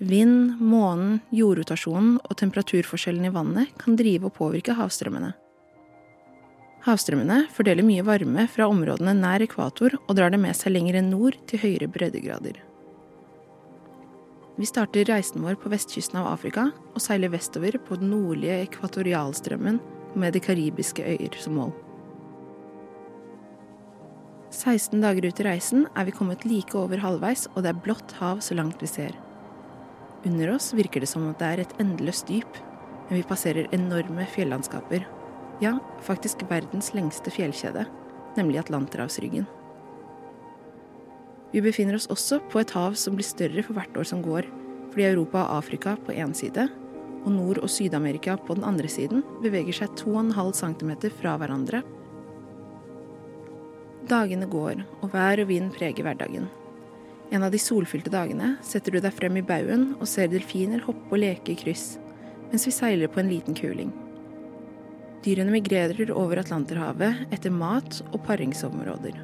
Vind, 0.00 0.54
månen, 0.56 1.18
jordrotasjonen 1.36 2.16
og 2.22 2.38
temperaturforskjellen 2.40 3.28
i 3.28 3.34
vannet 3.34 3.74
kan 3.82 3.98
drive 4.00 4.30
og 4.30 4.36
påvirke 4.38 4.78
havstrømmene. 4.78 5.34
Havstrømmene 6.86 7.42
fordeler 7.52 7.84
mye 7.84 8.06
varme 8.06 8.48
fra 8.48 8.70
områdene 8.72 9.12
nær 9.20 9.44
ekvator 9.44 9.98
og 10.00 10.16
drar 10.16 10.32
det 10.32 10.40
med 10.40 10.56
seg 10.56 10.72
lenger 10.72 11.02
nord 11.04 11.36
til 11.50 11.60
høyere 11.60 11.92
breddegrader. 11.92 12.56
Vi 14.56 14.68
starter 14.68 15.12
reisen 15.12 15.44
vår 15.44 15.60
på 15.60 15.68
vestkysten 15.72 16.22
av 16.22 16.32
Afrika 16.32 16.70
og 16.72 17.04
seiler 17.04 17.32
vestover 17.36 17.76
på 17.84 18.00
den 18.00 18.14
nordlige 18.14 18.62
ekvatorialstrømmen 18.64 19.80
med 20.14 20.34
de 20.34 20.42
karibiske 20.42 21.04
øyer 21.04 21.36
som 21.38 21.56
mål. 21.58 21.72
16 24.50 24.98
dager 25.00 25.28
ut 25.28 25.40
i 25.40 25.46
reisen 25.46 25.86
er 25.96 26.08
vi 26.08 26.14
kommet 26.14 26.44
like 26.44 26.74
over 26.74 26.98
halvveis, 26.98 27.46
og 27.54 27.62
det 27.62 27.70
er 27.70 27.82
blått 27.84 28.16
hav 28.18 28.42
så 28.42 28.56
langt 28.58 28.82
vi 28.82 28.88
ser. 28.90 29.14
Under 30.26 30.56
oss 30.56 30.72
virker 30.76 31.00
det 31.00 31.08
som 31.08 31.28
at 31.30 31.38
det 31.40 31.48
er 31.48 31.62
et 31.62 31.76
endeløst 31.80 32.28
dyp, 32.28 32.58
men 33.08 33.20
vi 33.20 33.26
passerer 33.26 33.70
enorme 33.72 34.26
fjellandskaper. 34.34 35.06
Ja, 35.62 35.76
faktisk 36.02 36.42
verdens 36.50 36.92
lengste 36.96 37.32
fjellkjede, 37.32 37.86
nemlig 38.36 38.60
Atlanterhavsryggen. 38.64 39.46
Vi 41.50 41.62
befinner 41.62 41.96
oss 41.98 42.10
også 42.10 42.38
på 42.50 42.60
et 42.62 42.74
hav 42.76 42.98
som 42.98 43.16
blir 43.18 43.26
større 43.26 43.64
for 43.66 43.78
hvert 43.78 43.96
år 43.98 44.06
som 44.06 44.22
går, 44.22 44.46
fordi 44.90 45.08
Europa 45.08 45.44
og 45.46 45.62
Afrika 45.62 45.96
på 46.06 46.14
én 46.14 46.34
side 46.34 46.68
og 47.24 47.32
Nord- 47.34 47.60
og 47.62 47.70
Syd-Amerika 47.70 48.36
på 48.36 48.56
den 48.56 48.64
andre 48.64 48.88
siden 48.88 49.24
beveger 49.42 49.76
seg 49.76 49.96
2,5 50.00 50.52
cm 50.60 50.92
fra 51.20 51.36
hverandre. 51.40 51.82
Dagene 54.10 54.48
går, 54.50 54.82
og 55.02 55.12
vær 55.12 55.42
og 55.42 55.50
vind 55.52 55.70
preger 55.74 56.06
hverdagen. 56.06 56.48
En 57.30 57.44
av 57.46 57.52
de 57.54 57.60
solfylte 57.62 58.10
dagene 58.10 58.56
setter 58.66 58.96
du 58.96 59.00
deg 59.04 59.14
frem 59.14 59.36
i 59.38 59.46
baugen 59.46 59.92
og 60.00 60.08
ser 60.10 60.30
delfiner 60.32 60.82
hoppe 60.82 61.14
og 61.14 61.22
leke 61.22 61.54
i 61.54 61.58
kryss, 61.58 61.92
mens 62.50 62.66
vi 62.66 62.74
seiler 62.74 63.12
på 63.12 63.22
en 63.22 63.30
liten 63.30 63.54
kuling. 63.54 63.92
Dyrene 65.22 65.52
migrerer 65.52 66.10
over 66.16 66.40
Atlanterhavet 66.40 67.28
etter 67.30 67.52
mat 67.54 68.00
og 68.10 68.22
paringsområder. 68.26 69.20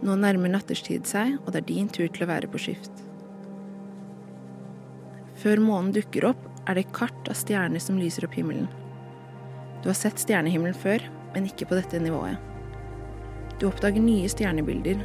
Nå 0.00 0.16
nærmer 0.16 0.52
natterstid 0.52 1.08
seg, 1.08 1.34
og 1.42 1.52
det 1.52 1.64
er 1.64 1.70
din 1.72 1.88
tur 1.92 2.08
til 2.08 2.24
å 2.24 2.30
være 2.30 2.48
på 2.52 2.60
skift. 2.60 3.09
Før 5.40 5.60
månen 5.62 5.94
dukker 5.96 6.26
opp, 6.28 6.40
er 6.68 6.76
det 6.76 6.90
kart 6.92 7.28
av 7.30 7.38
stjerner 7.38 7.80
som 7.80 7.98
lyser 7.98 8.26
opp 8.26 8.34
himmelen. 8.36 8.68
Du 9.80 9.88
har 9.88 9.96
sett 9.96 10.20
stjernehimmelen 10.20 10.76
før, 10.76 11.00
men 11.32 11.46
ikke 11.48 11.70
på 11.70 11.78
dette 11.78 12.00
nivået. 12.02 12.36
Du 13.60 13.66
oppdager 13.68 14.02
nye 14.04 14.28
stjernebilder. 14.28 15.00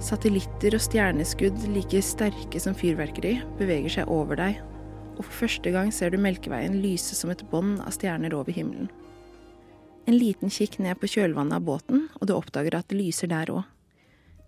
Satellitter 0.00 0.76
og 0.76 0.84
stjerneskudd 0.84 1.64
like 1.72 2.00
sterke 2.04 2.60
som 2.60 2.76
fyrverkeri 2.76 3.38
beveger 3.58 3.96
seg 3.96 4.12
over 4.12 4.36
deg, 4.40 4.60
og 5.16 5.24
for 5.26 5.42
første 5.42 5.72
gang 5.72 5.92
ser 5.92 6.12
du 6.12 6.20
Melkeveien 6.20 6.78
lyse 6.80 7.16
som 7.16 7.32
et 7.32 7.44
bånd 7.50 7.80
av 7.84 7.92
stjerner 7.96 8.36
over 8.36 8.56
himmelen. 8.56 8.88
En 10.08 10.16
liten 10.16 10.52
kikk 10.52 10.78
ned 10.80 10.96
på 11.00 11.08
kjølvannet 11.12 11.56
av 11.60 11.64
båten, 11.64 12.08
og 12.20 12.28
du 12.28 12.34
oppdager 12.36 12.76
at 12.76 12.88
det 12.88 13.00
lyser 13.00 13.28
der 13.32 13.52
òg. 13.52 13.64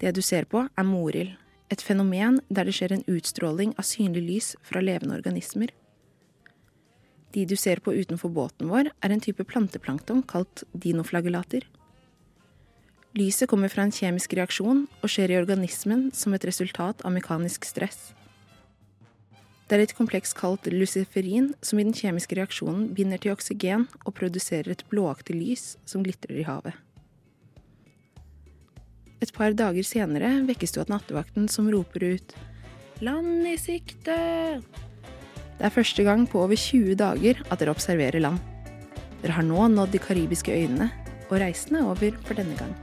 Det 0.00 0.14
du 0.16 0.22
ser 0.24 0.48
på, 0.50 0.64
er 0.64 0.88
Morild, 0.88 1.36
et 1.72 1.82
fenomen 1.82 2.40
der 2.52 2.68
det 2.68 2.74
skjer 2.76 2.92
en 2.92 3.06
utstråling 3.08 3.72
av 3.80 3.86
synlig 3.88 4.22
lys 4.26 4.48
fra 4.66 4.82
levende 4.84 5.16
organismer. 5.16 5.72
De 7.32 7.46
du 7.48 7.54
ser 7.56 7.80
på 7.80 7.94
utenfor 7.96 8.28
båten 8.28 8.68
vår, 8.68 8.90
er 8.92 9.12
en 9.12 9.22
type 9.24 9.44
planteplankton 9.48 10.20
kalt 10.28 10.66
dinoflagellater. 10.76 11.64
Lyset 13.16 13.48
kommer 13.48 13.72
fra 13.72 13.86
en 13.86 13.92
kjemisk 13.92 14.34
reaksjon 14.36 14.86
og 15.00 15.10
skjer 15.12 15.32
i 15.32 15.38
organismen 15.40 16.10
som 16.16 16.36
et 16.36 16.44
resultat 16.48 17.00
av 17.04 17.12
mekanisk 17.16 17.64
stress. 17.68 18.12
Det 19.68 19.78
er 19.78 19.86
et 19.86 19.96
kompleks 19.96 20.34
kalt 20.36 20.68
luciferin 20.68 21.54
som 21.64 21.80
i 21.80 21.86
den 21.86 21.96
kjemiske 21.96 22.36
reaksjonen 22.36 22.90
binder 22.96 23.20
til 23.20 23.32
oksygen 23.32 23.86
og 24.02 24.16
produserer 24.18 24.74
et 24.74 24.84
blåaktig 24.92 25.36
lys 25.38 25.66
som 25.88 26.04
glitrer 26.04 26.42
i 26.42 26.48
havet. 26.48 26.76
Et 29.22 29.30
par 29.30 29.54
dager 29.54 29.86
senere 29.86 30.32
vekkes 30.48 30.74
du 30.74 30.80
av 30.82 30.90
nattevakten 30.90 31.46
som 31.50 31.68
roper 31.70 32.08
ut 32.16 32.34
Land 33.02 33.46
i 33.46 33.54
sikte! 33.58 34.16
Det 35.58 35.68
er 35.68 35.74
første 35.74 36.02
gang 36.06 36.24
på 36.26 36.40
over 36.42 36.58
20 36.58 36.96
dager 36.98 37.38
at 37.46 37.60
dere 37.62 37.74
observerer 37.74 38.22
land. 38.22 38.42
Dere 39.22 39.36
har 39.38 39.46
nå 39.46 39.68
nådd 39.70 39.94
de 39.94 40.00
karibiske 40.02 40.54
øyene, 40.54 40.90
og 41.28 41.38
reisen 41.42 41.78
er 41.78 41.90
over 41.90 42.18
for 42.26 42.38
denne 42.38 42.58
gang. 42.58 42.74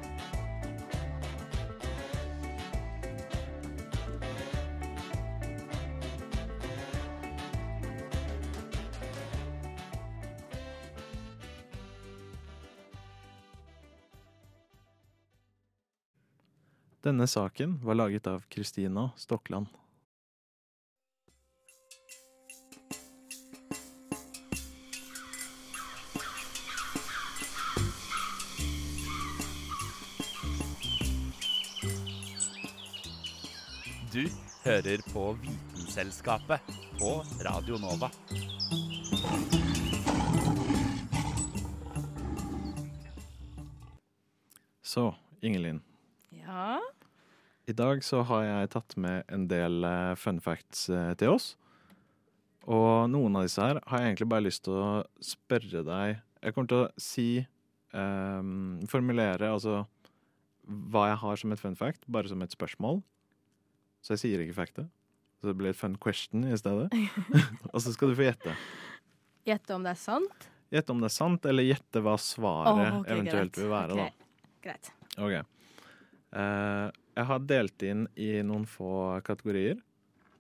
Denne 17.09 17.27
saken 17.27 17.79
var 17.83 17.95
laget 17.95 18.27
av 18.27 18.39
Kristina 18.49 19.09
Stokland. 19.17 19.67
Du 34.13 34.29
hører 34.63 35.13
på 35.13 35.33
Vitenselskapet 35.41 36.61
på 36.99 37.23
Radio 37.41 37.81
Nova. 37.81 38.11
Så, 44.83 45.15
Ingelin. 45.41 45.88
I 47.69 47.73
dag 47.77 48.01
så 48.01 48.23
har 48.25 48.45
jeg 48.47 48.69
tatt 48.73 48.95
med 48.97 49.27
en 49.29 49.43
del 49.49 49.83
eh, 49.85 50.15
fun 50.17 50.39
facts 50.41 50.87
eh, 50.89 51.11
til 51.21 51.35
oss. 51.35 51.51
Og 52.65 53.05
noen 53.11 53.35
av 53.37 53.45
disse 53.45 53.61
her 53.61 53.77
har 53.91 54.01
jeg 54.01 54.13
egentlig 54.13 54.29
bare 54.31 54.45
lyst 54.47 54.63
til 54.65 54.77
å 54.77 54.87
spørre 55.23 55.81
deg 55.85 56.17
Jeg 56.43 56.53
kommer 56.53 56.69
til 56.69 56.81
å 56.83 56.89
si 57.01 57.27
um, 57.95 58.81
Formulere 58.91 59.47
altså 59.47 59.83
hva 60.69 61.07
jeg 61.09 61.17
har 61.23 61.39
som 61.41 61.53
et 61.55 61.61
fun 61.61 61.77
fact, 61.77 62.03
bare 62.05 62.29
som 62.29 62.43
et 62.45 62.53
spørsmål. 62.53 62.99
Så 64.05 64.13
jeg 64.13 64.21
sier 64.21 64.43
ikke 64.43 64.57
factet. 64.59 64.89
Så 65.41 65.49
det 65.49 65.55
blir 65.57 65.71
et 65.71 65.79
fun 65.79 65.95
question 65.97 66.43
i 66.45 66.57
stedet. 66.61 66.91
og 67.73 67.79
så 67.81 67.93
skal 67.95 68.11
du 68.11 68.17
få 68.19 68.27
gjette. 68.27 68.53
Gjette 69.49 69.73
om 69.73 69.87
det 69.87 69.95
er 69.95 70.01
sant? 70.01 70.45
Gjette 70.69 70.93
om 70.93 71.01
det 71.01 71.09
er 71.09 71.15
sant, 71.15 71.49
eller 71.49 71.65
gjette 71.65 72.03
hva 72.05 72.13
svaret 72.21 72.69
oh, 72.69 72.99
okay, 72.99 73.15
eventuelt 73.15 73.55
greit. 73.55 73.61
vil 73.63 73.73
være. 73.73 73.97
Ok, 73.97 74.03
da. 74.03 74.53
Greit. 74.67 74.91
Ok. 75.17 75.33
Eh, 76.29 76.99
jeg 77.19 77.27
har 77.27 77.41
delt 77.49 77.83
inn 77.83 78.05
i 78.15 78.29
noen 78.47 78.65
få 78.69 79.19
kategorier. 79.27 79.79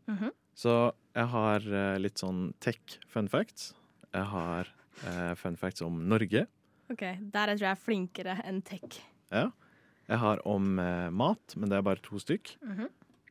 Mhm. 0.09 0.31
Så 0.59 0.73
jeg 1.15 1.27
har 1.31 1.63
eh, 1.71 1.97
litt 2.01 2.19
sånn 2.19 2.49
tech 2.63 2.97
fun 3.11 3.29
facts. 3.31 3.73
Jeg 4.11 4.25
har 4.31 4.67
eh, 5.07 5.33
fun 5.39 5.55
facts 5.59 5.83
om 5.85 6.01
Norge. 6.11 6.45
Ok, 6.91 7.03
Der 7.03 7.51
jeg 7.53 7.59
tror 7.59 7.65
jeg 7.67 7.71
er 7.75 7.83
flinkere 7.83 8.35
enn 8.49 8.61
tech. 8.65 8.97
Ja. 9.31 9.49
Jeg 10.09 10.17
har 10.23 10.41
om 10.49 10.79
eh, 10.81 11.09
mat, 11.13 11.53
men 11.55 11.69
det 11.69 11.77
er 11.79 11.85
bare 11.85 12.01
to 12.03 12.19
stykk. 12.19 12.55
Mhm. 12.65 12.89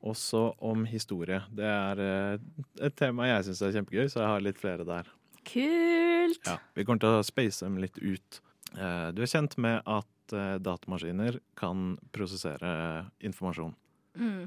Også 0.09 0.45
om 0.63 0.85
historie. 0.87 1.41
Det 1.51 1.67
er 1.67 2.01
eh, 2.05 2.39
et 2.87 2.95
tema 2.97 3.27
jeg 3.27 3.49
syns 3.49 3.63
er 3.67 3.75
kjempegøy, 3.75 4.07
så 4.13 4.23
jeg 4.23 4.31
har 4.31 4.45
litt 4.47 4.61
flere 4.63 4.87
der. 4.87 5.09
Kult! 5.49 6.45
Ja, 6.47 6.59
Vi 6.77 6.85
kommer 6.87 7.03
til 7.03 7.17
å 7.19 7.25
space 7.27 7.65
dem 7.65 7.81
litt 7.83 7.99
ut. 7.99 8.41
Eh, 8.77 9.09
du 9.17 9.25
er 9.25 9.31
kjent 9.33 9.57
med 9.59 9.83
at 9.89 10.07
eh, 10.37 10.59
datamaskiner 10.63 11.41
kan 11.59 11.97
prosessere 12.15 13.09
informasjon. 13.25 13.75
Mm. 14.19 14.47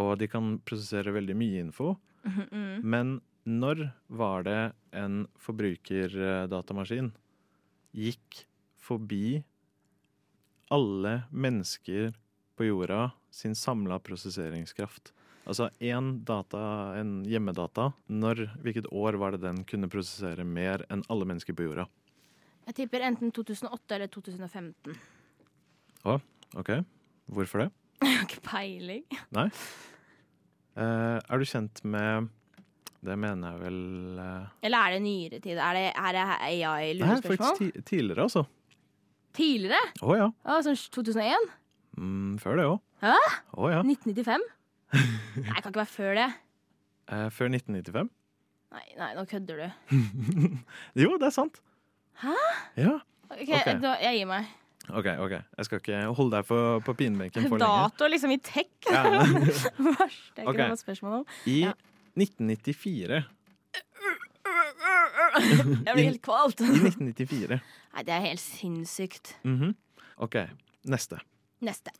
Og 0.00 0.16
de 0.18 0.28
kan 0.30 0.56
prosessere 0.66 1.14
veldig 1.14 1.36
mye 1.38 1.62
info. 1.62 1.94
Mhm, 2.24 2.48
mm. 2.50 2.76
Men 2.82 3.20
når 3.44 3.90
var 4.08 4.46
det 4.46 4.72
en 4.96 5.26
forbrukerdatamaskin 5.36 7.12
gikk 7.94 8.44
forbi 8.80 9.44
alle 10.72 11.22
mennesker 11.30 12.14
på 12.56 12.70
jorda 12.70 13.12
sin 13.30 13.54
samla 13.54 14.00
prosesseringskraft? 14.00 15.12
Altså 15.44 15.68
én 15.84 16.24
data, 16.24 16.96
en 16.96 17.18
hjemmedata, 17.28 17.90
når, 18.08 18.46
hvilket 18.64 18.88
år 18.88 19.18
var 19.20 19.34
det 19.34 19.42
den 19.44 19.60
kunne 19.68 19.90
prosessere 19.92 20.46
mer 20.48 20.86
enn 20.88 21.04
alle 21.12 21.28
mennesker 21.28 21.56
på 21.56 21.66
jorda? 21.66 21.84
Jeg 22.64 22.74
tipper 22.78 23.04
enten 23.04 23.32
2008 23.34 23.96
eller 23.98 24.08
2015. 24.12 24.96
OK, 26.54 26.70
hvorfor 27.34 27.64
det? 27.64 27.70
Jeg 28.04 28.14
har 28.18 28.26
ikke 28.28 28.42
peiling. 28.46 29.04
Nei? 29.34 29.48
Eh, 30.78 31.18
er 31.18 31.38
du 31.40 31.44
kjent 31.46 31.80
med 31.86 32.28
Det 33.04 33.14
mener 33.20 33.52
jeg 33.52 33.60
vel 33.62 34.18
eh, 34.18 34.46
Eller 34.66 34.78
er 34.88 34.94
det 34.96 35.02
nyere 35.04 35.38
tid? 35.38 35.58
Er 35.62 35.76
det, 35.78 35.84
er 35.94 36.16
det 36.16 36.24
Nei, 36.24 36.48
AI-lurespørsmål? 36.66 37.36
faktisk 37.36 37.60
ti 37.60 37.82
tidligere, 37.90 38.24
altså. 38.26 38.42
Tidligere? 39.34 39.82
Å 40.02 40.16
ja. 40.18 40.26
Å, 40.46 40.56
sånn 40.66 40.78
2001? 40.96 41.46
Mm, 41.98 42.32
før 42.42 42.58
det 42.58 42.66
òg. 42.72 42.80
Hæ? 43.04 43.14
Oh, 43.54 43.68
ja. 43.70 43.82
1995? 43.86 44.46
Nei, 44.94 45.46
det 45.46 45.62
kan 45.62 45.70
ikke 45.70 45.82
være 45.82 45.92
før 45.94 46.18
det. 46.18 46.28
Eh, 47.10 47.28
før 47.34 47.50
1995? 47.52 48.10
Nei, 48.74 48.84
nei, 48.98 49.10
nå 49.14 49.24
kødder 49.30 49.62
du. 49.62 49.94
Jo, 51.04 51.14
det 51.18 51.30
er 51.30 51.34
sant. 51.34 51.60
Hæ? 52.22 52.34
Ja. 52.76 52.98
Ok. 53.30 53.48
Da, 53.82 53.96
Jeg 54.02 54.18
gir 54.20 54.26
meg. 54.30 54.46
OK, 54.90 55.06
ok. 55.18 55.30
Jeg 55.56 55.64
skal 55.66 55.80
ikke 55.80 56.00
holde 56.14 56.36
deg 56.36 56.44
på, 56.46 56.58
på 56.84 56.92
pinebenken 56.98 57.46
for 57.48 57.56
lenge. 57.56 57.86
Dato 57.88 58.08
liksom 58.12 58.34
i 58.34 58.36
tech. 58.44 58.68
Ja. 58.90 59.02
Verst. 59.08 60.34
Det 60.36 60.42
er 60.42 60.44
ikke 60.44 60.52
okay. 60.52 60.68
noe 60.68 60.80
spørsmål 60.80 61.16
om. 61.22 61.26
I 61.48 61.60
Ja. 61.64 61.72
1994 62.14 63.24
Jeg 65.84 65.94
blir 65.96 66.04
helt 66.04 66.20
kvalt. 66.22 66.60
I 66.62 66.68
1994. 66.68 67.56
Nei, 67.94 68.02
det 68.06 68.12
er 68.14 68.20
helt 68.28 68.42
sinnssykt. 68.42 69.32
Mhm. 69.42 69.72
OK, 70.22 70.36
neste. 70.86 71.18
Neste. 71.64 71.90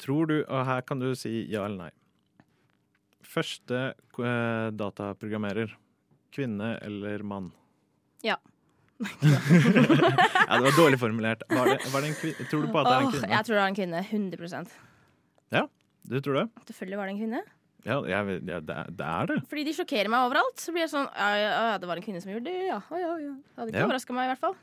Tror 0.00 0.26
du 0.30 0.38
Og 0.48 0.64
her 0.66 0.80
kan 0.86 0.98
du 1.02 1.10
si 1.18 1.42
ja 1.50 1.64
eller 1.66 1.88
nei. 1.88 1.90
Første 3.32 3.82
eh, 3.92 4.70
dataprogrammerer. 4.76 5.74
Kvinne 6.32 6.76
eller 6.84 7.22
mann? 7.22 7.50
Ja. 8.24 8.36
Ja, 9.02 10.52
det 10.56 10.64
var 10.66 10.76
dårlig 10.76 10.98
formulert. 11.00 11.42
Var 11.50 11.70
det, 11.72 11.78
var 11.92 12.04
det 12.06 12.12
tror 12.50 12.66
du 12.66 12.70
på 12.72 12.82
at 12.82 12.86
det 12.88 12.94
er 12.94 13.00
en 13.06 13.10
kvinne? 13.12 13.30
jeg 13.32 13.46
tror 13.48 13.54
det 13.56 13.62
var 13.62 13.72
en 13.72 13.78
kvinne. 13.78 14.02
100 14.10 14.62
Ja, 15.52 15.64
Du 16.08 16.20
tror 16.20 16.34
det? 16.40 16.46
Selvfølgelig 16.70 16.98
var 17.00 17.06
det 17.10 17.14
en 17.16 17.20
kvinne. 17.22 17.42
Ja, 17.82 17.96
jeg, 18.06 18.42
ja 18.46 18.60
det, 18.62 18.74
er, 18.76 18.90
det 18.94 19.06
er 19.06 19.26
det. 19.32 19.38
Fordi 19.50 19.64
de 19.66 19.72
sjokkerer 19.74 20.10
meg 20.12 20.26
overalt. 20.28 20.60
Så 20.62 20.74
blir 20.74 20.84
jeg 20.84 20.92
sånn 20.92 21.08
Ja, 21.18 21.30
ja, 21.34 21.48
ja 21.72 21.78
det 21.82 21.88
var 21.90 21.98
en 21.98 22.04
kvinne 22.06 22.22
som 22.22 22.30
gjorde 22.30 22.46
det, 22.50 22.68
ja. 22.68 22.78
Ja, 22.94 23.14
ja. 23.18 23.32
Det 23.34 23.58
hadde 23.58 23.72
ikke 23.74 23.82
Ja. 23.82 23.88
overraska 23.90 24.14
meg, 24.16 24.28
i 24.28 24.32
hvert 24.34 24.44
fall. 24.44 24.58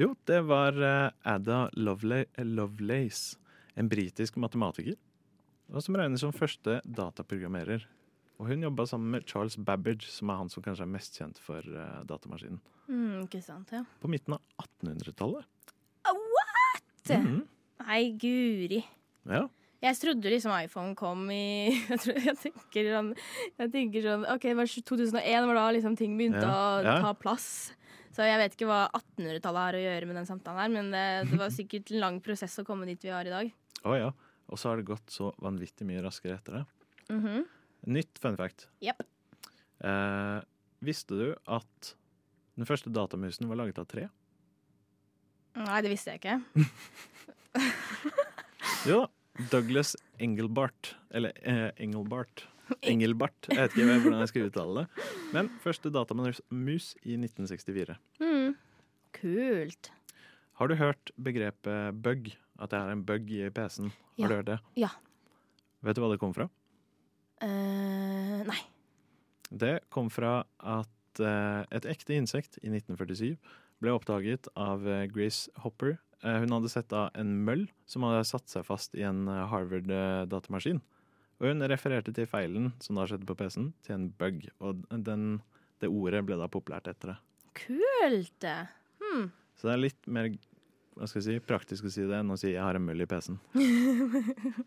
Jo, 0.00 0.12
det 0.30 0.38
var 0.48 0.78
eh, 0.80 1.10
Ada 1.28 1.66
Lovelace, 1.76 3.36
en 3.76 3.90
britisk 3.92 4.38
matematiker. 4.40 4.96
Og 5.72 5.84
som 5.84 5.96
regnes 6.00 6.20
som 6.24 6.32
første 6.32 6.80
dataprogrammerer. 6.84 7.84
Og 8.40 8.48
hun 8.48 8.64
jobba 8.64 8.86
sammen 8.88 9.12
med 9.14 9.26
Charles 9.28 9.56
Babbage, 9.60 10.08
som 10.10 10.30
er 10.32 10.40
han 10.40 10.50
som 10.50 10.64
kanskje 10.64 10.86
er 10.86 10.90
mest 10.90 11.18
kjent 11.20 11.38
for 11.42 11.62
uh, 11.62 12.00
datamaskinen. 12.08 12.60
Mm, 12.88 13.24
ikke 13.26 13.42
sant, 13.44 13.70
ja. 13.74 13.84
På 14.02 14.10
midten 14.10 14.34
av 14.36 14.42
1800-tallet. 14.64 15.44
What?! 16.08 17.12
Mhm. 17.12 17.42
Nei, 17.82 18.02
guri. 18.18 18.80
Ja. 19.26 19.46
Jeg 19.82 19.98
trodde 19.98 20.30
liksom 20.30 20.52
iPhone 20.54 20.94
kom 20.98 21.24
i 21.34 21.72
Jeg, 21.90 21.98
tror, 21.98 22.18
jeg, 22.22 22.36
tenker, 22.38 22.90
sånn, 22.94 23.08
jeg 23.58 23.70
tenker 23.72 24.04
sånn 24.06 24.26
OK, 24.30 24.44
det 24.46 24.58
var 24.60 24.70
2001 24.70 25.48
var 25.48 25.58
da 25.58 25.64
liksom 25.74 25.96
ting 25.98 26.14
begynte 26.18 26.44
Ja, 26.44 26.52
å 26.54 26.84
ja. 26.86 26.94
ta 27.02 27.10
plass. 27.18 27.48
Så 28.14 28.26
jeg 28.28 28.38
vet 28.38 28.54
ikke 28.54 28.68
hva 28.68 28.84
1800-tallet 28.94 29.64
har 29.66 29.78
å 29.78 29.82
gjøre 29.82 30.08
med 30.10 30.18
den 30.20 30.28
samtalen 30.28 30.60
her, 30.60 30.70
men 30.74 30.92
det, 30.92 31.04
det 31.32 31.40
var 31.40 31.50
sikkert 31.54 31.90
en 31.94 32.02
lang 32.04 32.20
prosess 32.22 32.58
å 32.60 32.66
komme 32.68 32.86
dit 32.86 33.02
vi 33.02 33.10
har 33.14 33.26
i 33.26 33.32
dag. 33.32 33.50
Å 33.88 33.96
ja. 33.96 34.10
Og 34.52 34.60
så 34.60 34.68
har 34.70 34.78
det 34.78 34.86
gått 34.90 35.10
så 35.10 35.30
vanvittig 35.42 35.86
mye 35.88 36.02
raskere 36.04 36.36
etter 36.36 36.60
det. 36.60 36.64
Mhm. 37.14 37.42
Nytt 37.86 38.18
fun 38.22 38.36
fact. 38.38 38.68
Yep. 38.84 39.02
Eh, 39.82 40.38
visste 40.86 41.16
du 41.18 41.26
at 41.50 41.94
den 42.56 42.66
første 42.68 42.92
datamusen 42.92 43.48
var 43.50 43.58
laget 43.62 43.78
av 43.82 43.86
tre? 43.90 44.08
Nei, 45.58 45.80
det 45.84 45.90
visste 45.92 46.14
jeg 46.14 46.22
ikke. 46.22 46.38
Jo 48.86 49.02
da. 49.04 49.08
Douglas 49.50 49.94
Engelbart. 50.20 50.92
Eller 51.14 51.32
eh, 51.48 51.70
Engelbart. 51.80 52.44
Engelbart. 52.92 53.48
Jeg 53.48 53.58
vet 53.62 53.76
ikke 53.78 53.94
hvordan 54.04 54.20
jeg 54.22 54.30
skal 54.30 54.48
uttale 54.50 54.82
det. 54.82 55.06
Men 55.32 55.48
første 55.64 55.90
datamus 55.94 56.42
i 57.06 57.14
1964. 57.16 57.96
Mm. 58.20 58.52
Kult. 59.16 59.90
Har 60.60 60.68
du 60.70 60.76
hørt 60.78 61.12
begrepet 61.16 61.96
bug? 62.04 62.28
At 62.60 62.74
det 62.74 62.78
er 62.82 62.92
en 62.92 63.04
bug 63.08 63.30
i 63.32 63.46
PC-en? 63.54 63.88
Har 63.92 64.20
Ja. 64.20 64.28
du 64.28 64.34
hørt 64.36 64.50
det? 64.50 64.58
Ja. 64.82 64.90
Vet 65.82 65.96
du 65.96 66.02
hva 66.04 66.10
det 66.12 66.20
kom 66.20 66.34
fra? 66.36 66.48
Eh, 67.42 68.42
nei. 68.46 68.60
Det 69.50 69.80
kom 69.92 70.08
fra 70.10 70.42
at 70.58 71.20
uh, 71.20 71.62
et 71.74 71.88
ekte 71.90 72.14
insekt 72.16 72.56
i 72.62 72.70
1947 72.70 73.34
ble 73.82 73.92
oppdaget 73.92 74.46
av 74.54 74.86
eh, 74.88 75.08
Grace 75.10 75.50
Hopper. 75.64 75.96
Uh, 76.22 76.38
hun 76.44 76.54
hadde 76.54 76.70
sett 76.70 76.94
av 76.94 77.10
en 77.18 77.34
møll 77.44 77.66
som 77.90 78.06
hadde 78.06 78.22
satt 78.30 78.48
seg 78.48 78.64
fast 78.68 78.94
i 78.94 79.02
en 79.04 79.26
Harvard-datamaskin. 79.26 80.80
Og 81.42 81.50
hun 81.50 81.66
refererte 81.66 82.14
til 82.14 82.28
feilen 82.30 82.70
som 82.80 82.96
da 82.96 83.08
skjedde 83.10 83.26
på 83.26 83.36
PC-en, 83.40 83.72
til 83.82 83.96
en 83.96 84.06
bug. 84.22 84.46
Og 84.62 84.86
den, 84.94 85.26
det 85.82 85.90
ordet 85.90 86.22
ble 86.28 86.38
da 86.38 86.46
populært 86.46 86.86
etter 86.92 87.12
det. 87.12 87.18
Kult! 87.58 88.46
Hmm. 89.02 89.28
Så 89.58 89.66
det 89.66 89.74
er 89.74 89.84
litt 89.88 90.06
mer 90.06 90.30
hva 90.92 91.08
skal 91.08 91.22
jeg 91.22 91.40
si, 91.40 91.44
praktisk 91.48 91.88
å 91.88 91.90
si 91.92 92.04
det 92.04 92.18
enn 92.20 92.30
å 92.30 92.36
si 92.36 92.52
'jeg 92.52 92.62
har 92.62 92.76
en 92.76 92.84
møll 92.84 93.00
i 93.00 93.08
PC-en'. 93.08 93.40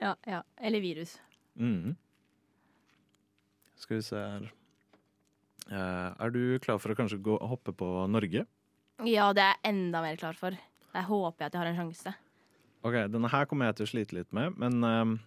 Ja, 0.00 0.14
ja. 0.26 0.42
Eller 0.62 0.80
virus. 0.80 1.18
Mhm. 1.58 1.96
Skal 3.76 3.96
vi 3.96 4.02
se 4.02 4.16
her 4.16 4.50
Eh, 5.70 6.14
Er 6.24 6.30
du 6.32 6.56
klar 6.64 6.78
for 6.80 6.88
å 6.94 6.96
kanskje 6.96 7.18
gå 7.20 7.36
hoppe 7.44 7.72
på 7.76 8.06
Norge? 8.08 8.46
Ja, 9.04 9.32
det 9.36 9.42
er 9.44 9.52
jeg 9.62 9.74
enda 9.74 10.00
mer 10.00 10.16
klar 10.16 10.32
for. 10.34 10.50
Der 10.94 11.02
håper 11.04 11.44
jeg 11.44 11.46
at 11.46 11.52
jeg 11.52 11.60
har 11.60 11.66
en 11.68 11.76
sjanse. 11.76 12.14
Ok, 12.82 12.94
Denne 13.12 13.28
her 13.28 13.44
kommer 13.44 13.66
jeg 13.68 13.76
til 13.76 13.84
å 13.86 13.90
slite 13.90 14.12
litt 14.16 14.32
med, 14.32 14.56
men 14.56 14.80
ø, 14.82 15.18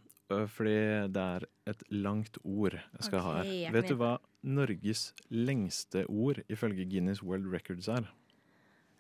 fordi 0.47 1.07
det 1.13 1.21
er 1.21 1.45
et 1.67 1.83
langt 1.91 2.37
ord 2.43 2.73
jeg 2.73 3.01
skal 3.05 3.19
ha 3.21 3.39
Ok, 3.41 3.45
jeg 3.45 3.45
her. 3.45 3.65
kan 3.67 3.73
Vet 3.75 3.87
du 3.87 3.93
hjelpe. 3.93 4.01
hva 4.01 4.17
Norges 4.43 5.13
lengste 5.29 6.05
ord 6.09 6.41
ifølge 6.49 6.85
Guinness 6.89 7.21
World 7.21 7.45
Records 7.53 7.87
er? 7.87 8.07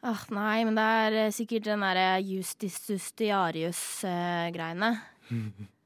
Åh, 0.03 0.25
nei, 0.29 0.63
men 0.65 0.75
det 0.77 0.83
er 0.83 1.11
eh, 1.25 1.31
sikkert 1.33 1.63
den 1.63 1.79
derre 1.81 2.21
justis 2.21 2.85
justitiarius-greiene. 2.91 5.01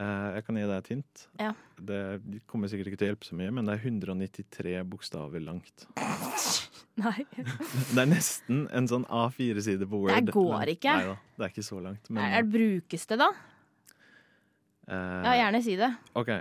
Eh, 0.00 0.28
jeg 0.38 0.44
kan 0.46 0.56
gi 0.56 0.62
deg 0.64 0.76
et 0.78 0.90
hint. 0.94 1.22
Ja. 1.40 1.50
Det 1.76 1.98
kommer 2.48 2.70
sikkert 2.72 2.88
ikke 2.92 3.00
til 3.02 3.08
å 3.08 3.12
hjelpe 3.12 3.26
så 3.28 3.36
mye, 3.36 3.50
men 3.52 3.66
det 3.68 3.74
er 3.76 3.82
193 3.84 4.74
bokstaver 4.88 5.42
langt. 5.44 5.84
nei. 7.02 7.26
Det 7.92 8.00
er 8.00 8.08
nesten 8.08 8.66
en 8.72 8.88
sånn 8.88 9.04
A4-side 9.08 9.88
på 9.88 10.00
Word. 10.04 10.16
Det 10.28 10.32
går 10.34 10.72
ikke. 10.74 10.78
ikke. 10.78 10.96
Neida, 11.02 11.18
det 11.36 11.44
er 11.48 11.52
ikke 11.54 11.66
så 11.66 11.80
langt. 11.84 12.08
Men, 12.10 12.24
Er, 12.24 12.42
det 12.46 12.52
brukes 12.56 13.06
det, 13.12 13.18
da? 13.20 13.28
eh, 14.88 15.20
Ja, 15.28 15.36
gjerne 15.42 15.62
si 15.64 15.76
det. 15.80 15.92
OK. 16.18 16.32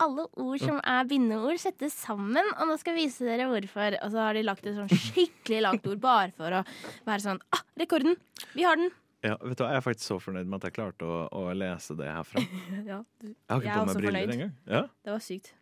alle 0.00 0.24
ord 0.40 0.62
som 0.62 0.80
er 0.80 1.08
bindeord, 1.08 1.58
settes 1.60 1.96
sammen, 2.06 2.46
og 2.56 2.68
nå 2.68 2.76
skal 2.80 2.96
jeg 2.96 3.10
vise 3.10 3.26
dere 3.26 3.48
hvorfor. 3.50 3.98
Og 4.00 4.14
så 4.14 4.24
har 4.24 4.36
de 4.36 4.46
lagt 4.46 4.66
et 4.66 4.78
sånn 4.78 4.90
skikkelig 4.90 5.62
langt 5.66 5.86
ord 5.90 6.02
bare 6.02 6.32
for 6.36 6.60
å 6.60 6.64
være 7.08 7.26
sånn 7.26 7.42
ah, 7.54 7.64
rekorden! 7.80 8.16
Vi 8.56 8.66
har 8.66 8.80
den! 8.80 8.90
Ja, 9.20 9.36
vet 9.36 9.58
du 9.58 9.64
hva, 9.64 9.70
Jeg 9.74 9.82
er 9.82 9.84
faktisk 9.84 10.06
så 10.08 10.16
fornøyd 10.22 10.48
med 10.48 10.62
at 10.62 10.70
jeg 10.70 10.76
klarte 10.78 11.04
å, 11.04 11.16
å 11.28 11.52
lese 11.52 11.96
det 11.98 12.08
herfra. 12.08 12.40
Ja, 12.90 13.02
du, 13.20 13.34
har 13.50 13.60
Jeg 13.60 13.68
ikke 13.68 13.74
er 13.74 13.80
på 13.80 13.88
meg 13.90 13.96
briller 14.00 14.34
engang. 14.36 14.54
Ja, 14.64 14.84
det 15.04 15.12
var 15.12 15.24
sykt. 15.24 15.54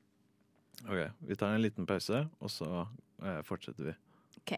Ok, 0.87 1.01
Vi 1.27 1.39
tar 1.39 1.57
en 1.57 1.65
liten 1.65 1.87
pause, 1.91 2.29
og 2.39 2.53
så 2.55 2.69
eh, 3.25 3.41
fortsetter 3.47 3.91
vi. 3.91 3.95
OK. 4.39 4.55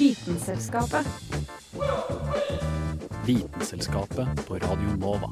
Vitenselskapet. 0.00 1.06
Vitenselskapet 3.28 4.46
på 4.48 4.56
Radio 4.64 4.96
Nova. 4.96 5.28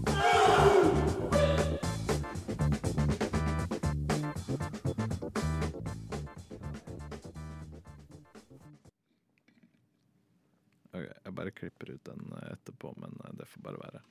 Klipper 11.61 11.95
ut 11.95 12.05
den 12.09 12.33
eh, 12.39 12.53
etterpå, 12.55 12.95
men 13.01 13.17
eh, 13.25 13.35
det 13.39 13.49
får 13.51 13.65
bare 13.69 13.83
være. 13.83 14.03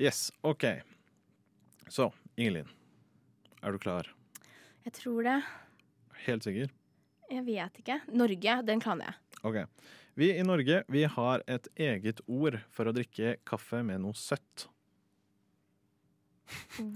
Yes, 0.00 0.28
OK. 0.46 0.66
Så, 1.88 2.10
Ingelin. 2.36 2.68
Er 3.62 3.74
du 3.74 3.80
klar? 3.82 4.08
Jeg 4.86 4.94
tror 4.96 5.26
det. 5.26 5.38
Helt 6.26 6.46
sikker? 6.46 6.70
Jeg 7.30 7.46
vet 7.46 7.80
ikke. 7.82 8.00
Norge, 8.10 8.54
den 8.66 8.82
kan 8.82 9.02
jeg. 9.04 9.16
Ok. 9.46 9.62
Vi 10.18 10.32
i 10.34 10.44
Norge 10.44 10.82
vi 10.90 11.04
har 11.06 11.44
et 11.46 11.68
eget 11.78 12.20
ord 12.26 12.58
for 12.74 12.90
å 12.90 12.94
drikke 12.96 13.36
kaffe 13.46 13.82
med 13.86 14.02
noe 14.02 14.16
søtt. 14.18 14.66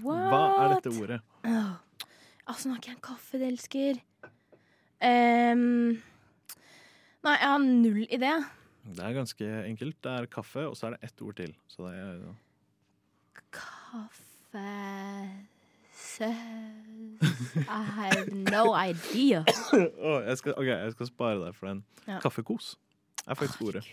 What? 0.03 0.27
Hva 0.33 0.41
er 0.65 0.73
dette 0.75 0.91
ordet? 0.99 1.21
Oh. 1.47 1.77
Altså, 2.45 2.67
nå 2.67 2.75
er 2.75 2.81
ikke 2.81 2.91
jeg 2.91 2.97
en 2.97 3.05
kaffedelsker. 3.07 4.01
Um, 5.05 5.95
nei, 7.25 7.33
jeg 7.33 7.49
har 7.49 7.63
null 7.63 8.03
idé. 8.05 8.33
Det 8.85 9.01
er 9.01 9.13
ganske 9.17 9.45
enkelt. 9.65 9.97
Det 10.03 10.11
er 10.11 10.25
kaffe, 10.29 10.67
og 10.69 10.75
så 10.77 10.87
er 10.87 10.95
det 10.95 11.07
ett 11.09 11.21
ord 11.25 11.35
til. 11.39 11.55
Så 11.67 11.87
det 11.87 11.95
er 11.97 12.35
Kaffe 13.55 14.65
Søs 15.95 16.31
I 17.55 17.81
have 17.97 18.25
no 18.51 18.75
idea. 18.75 19.41
oh, 20.05 20.21
jeg, 20.27 20.37
skal, 20.37 20.53
ok, 20.57 20.67
jeg 20.67 20.91
skal 20.91 21.09
spare 21.09 21.39
deg 21.41 21.55
for 21.55 21.71
den. 21.71 21.81
Ja. 22.07 22.19
Kaffekos 22.23 22.75
er 23.25 23.35
faktisk 23.39 23.63
ordet. 23.65 23.85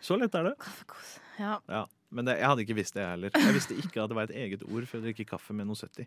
Så 0.00 0.16
lett 0.20 0.34
er 0.38 0.50
det. 0.50 0.54
Kaffekos. 0.62 1.16
Ja. 1.40 1.56
Ja, 1.68 1.84
Men 2.10 2.28
det, 2.28 2.38
jeg 2.38 2.48
hadde 2.48 2.64
ikke 2.64 2.76
visst 2.78 2.94
det 2.94 3.04
heller. 3.04 3.34
Jeg 3.34 3.54
visste 3.56 3.74
ikke 3.76 4.02
at 4.04 4.12
det 4.12 4.16
var 4.16 4.28
et 4.30 4.36
eget 4.36 4.62
ord 4.68 4.86
for 4.88 5.00
å 5.00 5.04
drikke 5.04 5.26
kaffe 5.28 5.56
med 5.56 5.68
noe 5.68 5.76
søtt 5.78 6.04
i. 6.04 6.06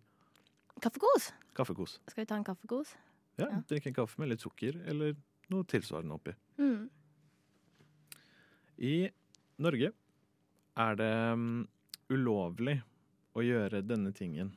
Kaffekos. 0.81 1.31
Kaffekos. 1.57 1.99
Skal 2.09 2.23
vi 2.23 2.29
ta 2.29 2.39
en 2.39 2.47
kaffekos? 2.47 2.95
Ja, 3.39 3.49
Ja. 3.49 3.61
Drikke 3.69 3.93
kaffe 3.95 4.21
med 4.21 4.31
litt 4.31 4.41
sukker 4.43 4.79
eller 4.87 5.15
noe 5.51 5.67
tilsvarende 5.67 6.15
oppi. 6.15 6.33
Mm. 6.61 6.89
I 8.81 9.11
Norge 9.61 9.91
er 10.81 10.95
det 10.97 11.11
mm, 11.37 11.67
ulovlig 12.09 12.79
å 13.37 13.43
gjøre 13.45 13.83
denne 13.85 14.09
tingen. 14.15 14.49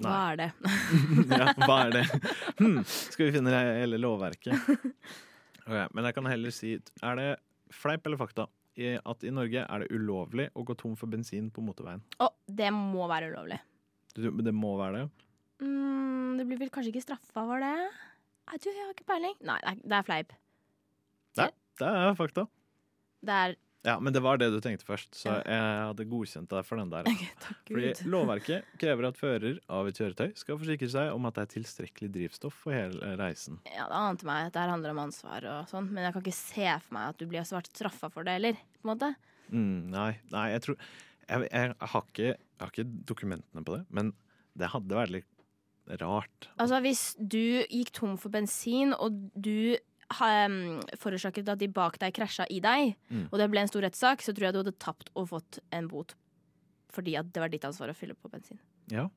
Hva 0.00 0.14
er 0.30 0.38
det? 0.40 0.46
ja, 1.34 1.50
hva 1.60 1.76
er 1.84 1.98
det? 1.98 2.04
Hmm, 2.60 2.80
skal 2.84 3.28
vi 3.28 3.34
finne 3.34 3.52
hele 3.52 3.98
lovverket? 4.00 4.72
Okay, 5.64 5.84
men 5.92 6.06
jeg 6.08 6.16
kan 6.16 6.26
heller 6.28 6.52
si 6.52 6.74
Er 6.76 7.16
det 7.16 7.28
fleip 7.72 8.04
eller 8.08 8.20
fakta 8.20 8.44
i 8.80 8.94
at 8.96 9.24
i 9.24 9.32
Norge 9.32 9.62
er 9.64 9.82
det 9.84 9.88
ulovlig 9.92 10.48
å 10.56 10.64
gå 10.64 10.76
tom 10.80 10.94
for 10.96 11.08
bensin 11.12 11.50
på 11.52 11.64
motorveien? 11.64 12.00
Å, 12.20 12.30
det 12.48 12.70
må 12.72 13.08
være 13.10 13.28
ulovlig. 13.32 13.58
Det, 14.16 14.32
det 14.44 14.54
må 14.56 14.72
være 14.80 15.02
det? 15.02 15.26
Mm, 15.64 16.38
det 16.40 16.46
blir 16.48 16.62
vel 16.64 16.72
kanskje 16.72 16.94
ikke 16.94 17.04
straffa 17.04 17.44
for 17.44 17.60
det? 17.64 17.74
Nei, 18.48 18.60
du, 18.60 18.70
jeg 18.72 18.80
har 18.80 18.94
ikke 18.96 19.08
peiling. 19.08 19.36
Nei, 19.44 19.58
det 19.64 19.74
er, 19.74 19.82
det 19.84 19.98
er 19.98 20.08
fleip. 20.08 20.32
Det 21.80 21.88
er 21.88 22.16
fakta. 22.16 22.46
Det 23.20 23.34
er 23.36 23.56
Ja, 23.84 23.94
Men 24.00 24.12
det 24.12 24.20
var 24.20 24.36
det 24.36 24.50
du 24.52 24.58
tenkte 24.60 24.84
først, 24.84 25.14
så 25.16 25.38
jeg 25.40 25.68
hadde 25.86 26.04
godkjent 26.04 26.50
deg 26.52 26.66
for 26.68 26.76
den 26.76 26.90
der. 26.92 27.06
Takk 27.40 27.70
Fordi 27.70 27.92
lovverket 28.12 28.66
krever 28.80 29.08
at 29.08 29.16
fører 29.16 29.56
av 29.72 29.88
et 29.88 29.96
kjøretøy 29.96 30.34
skal 30.36 30.58
forsikre 30.60 30.88
seg 30.92 31.14
om 31.14 31.24
at 31.30 31.38
det 31.38 31.46
er 31.46 31.52
tilstrekkelig 31.54 32.10
drivstoff 32.12 32.58
for 32.66 32.76
hele 32.76 33.14
reisen. 33.16 33.56
Ja, 33.72 33.86
Det 33.88 34.02
ante 34.02 34.28
meg 34.28 34.50
at 34.50 34.56
det 34.56 34.60
her 34.66 34.74
handler 34.74 34.92
om 34.92 35.00
ansvar 35.06 35.48
og 35.48 35.72
sånn, 35.72 35.88
men 35.88 36.04
jeg 36.04 36.12
kan 36.12 36.26
ikke 36.26 36.36
se 36.42 36.68
for 36.84 36.98
meg 36.98 37.08
at 37.14 37.22
du 37.22 37.24
blir 37.30 37.48
svart 37.48 37.72
straffa 37.72 38.12
for 38.12 38.28
det 38.28 38.36
heller. 38.36 38.60
på 38.80 38.84
en 38.84 38.92
måte. 38.92 39.12
Mm, 39.48 39.78
nei, 39.96 40.10
nei, 40.30 40.46
jeg 40.52 40.66
tror 40.66 40.76
jeg, 41.30 41.48
jeg, 41.48 41.74
har 41.80 42.04
ikke, 42.12 42.30
jeg 42.34 42.60
har 42.60 42.72
ikke 42.74 42.88
dokumentene 43.08 43.64
på 43.64 43.78
det, 43.78 43.84
men 43.94 44.12
det 44.58 44.70
hadde 44.74 44.98
vært 44.98 45.14
litt 45.14 46.00
rart. 46.00 46.48
Altså, 46.60 46.80
Hvis 46.84 47.16
du 47.18 47.64
gikk 47.64 47.92
tom 47.96 48.16
for 48.20 48.30
bensin, 48.34 48.92
og 48.94 49.16
du 49.34 49.76
forårsaket 50.10 51.48
at 51.52 51.58
de 51.60 51.68
bak 51.70 51.98
deg 52.02 52.14
krasja 52.16 52.46
i 52.50 52.60
deg, 52.60 52.96
Mm. 53.10 53.28
og 53.32 53.38
det 53.38 53.50
ble 53.50 53.60
en 53.62 53.68
stor 53.70 53.82
rettssak, 53.82 54.20
så 54.22 54.34
tror 54.34 54.46
jeg 54.48 54.52
du 54.54 54.58
hadde 54.64 54.78
tapt 54.78 55.10
og 55.14 55.28
fått 55.28 55.58
en 55.72 55.88
bot. 55.88 56.14
Fordi 56.90 57.16
at 57.18 57.32
det 57.32 57.40
var 57.40 57.48
ditt 57.48 57.62
ansvar 57.64 57.88
å 57.92 57.94
fylle 57.96 58.14
på 58.18 58.30
bensin. 58.30 58.58
Ja, 58.90 59.08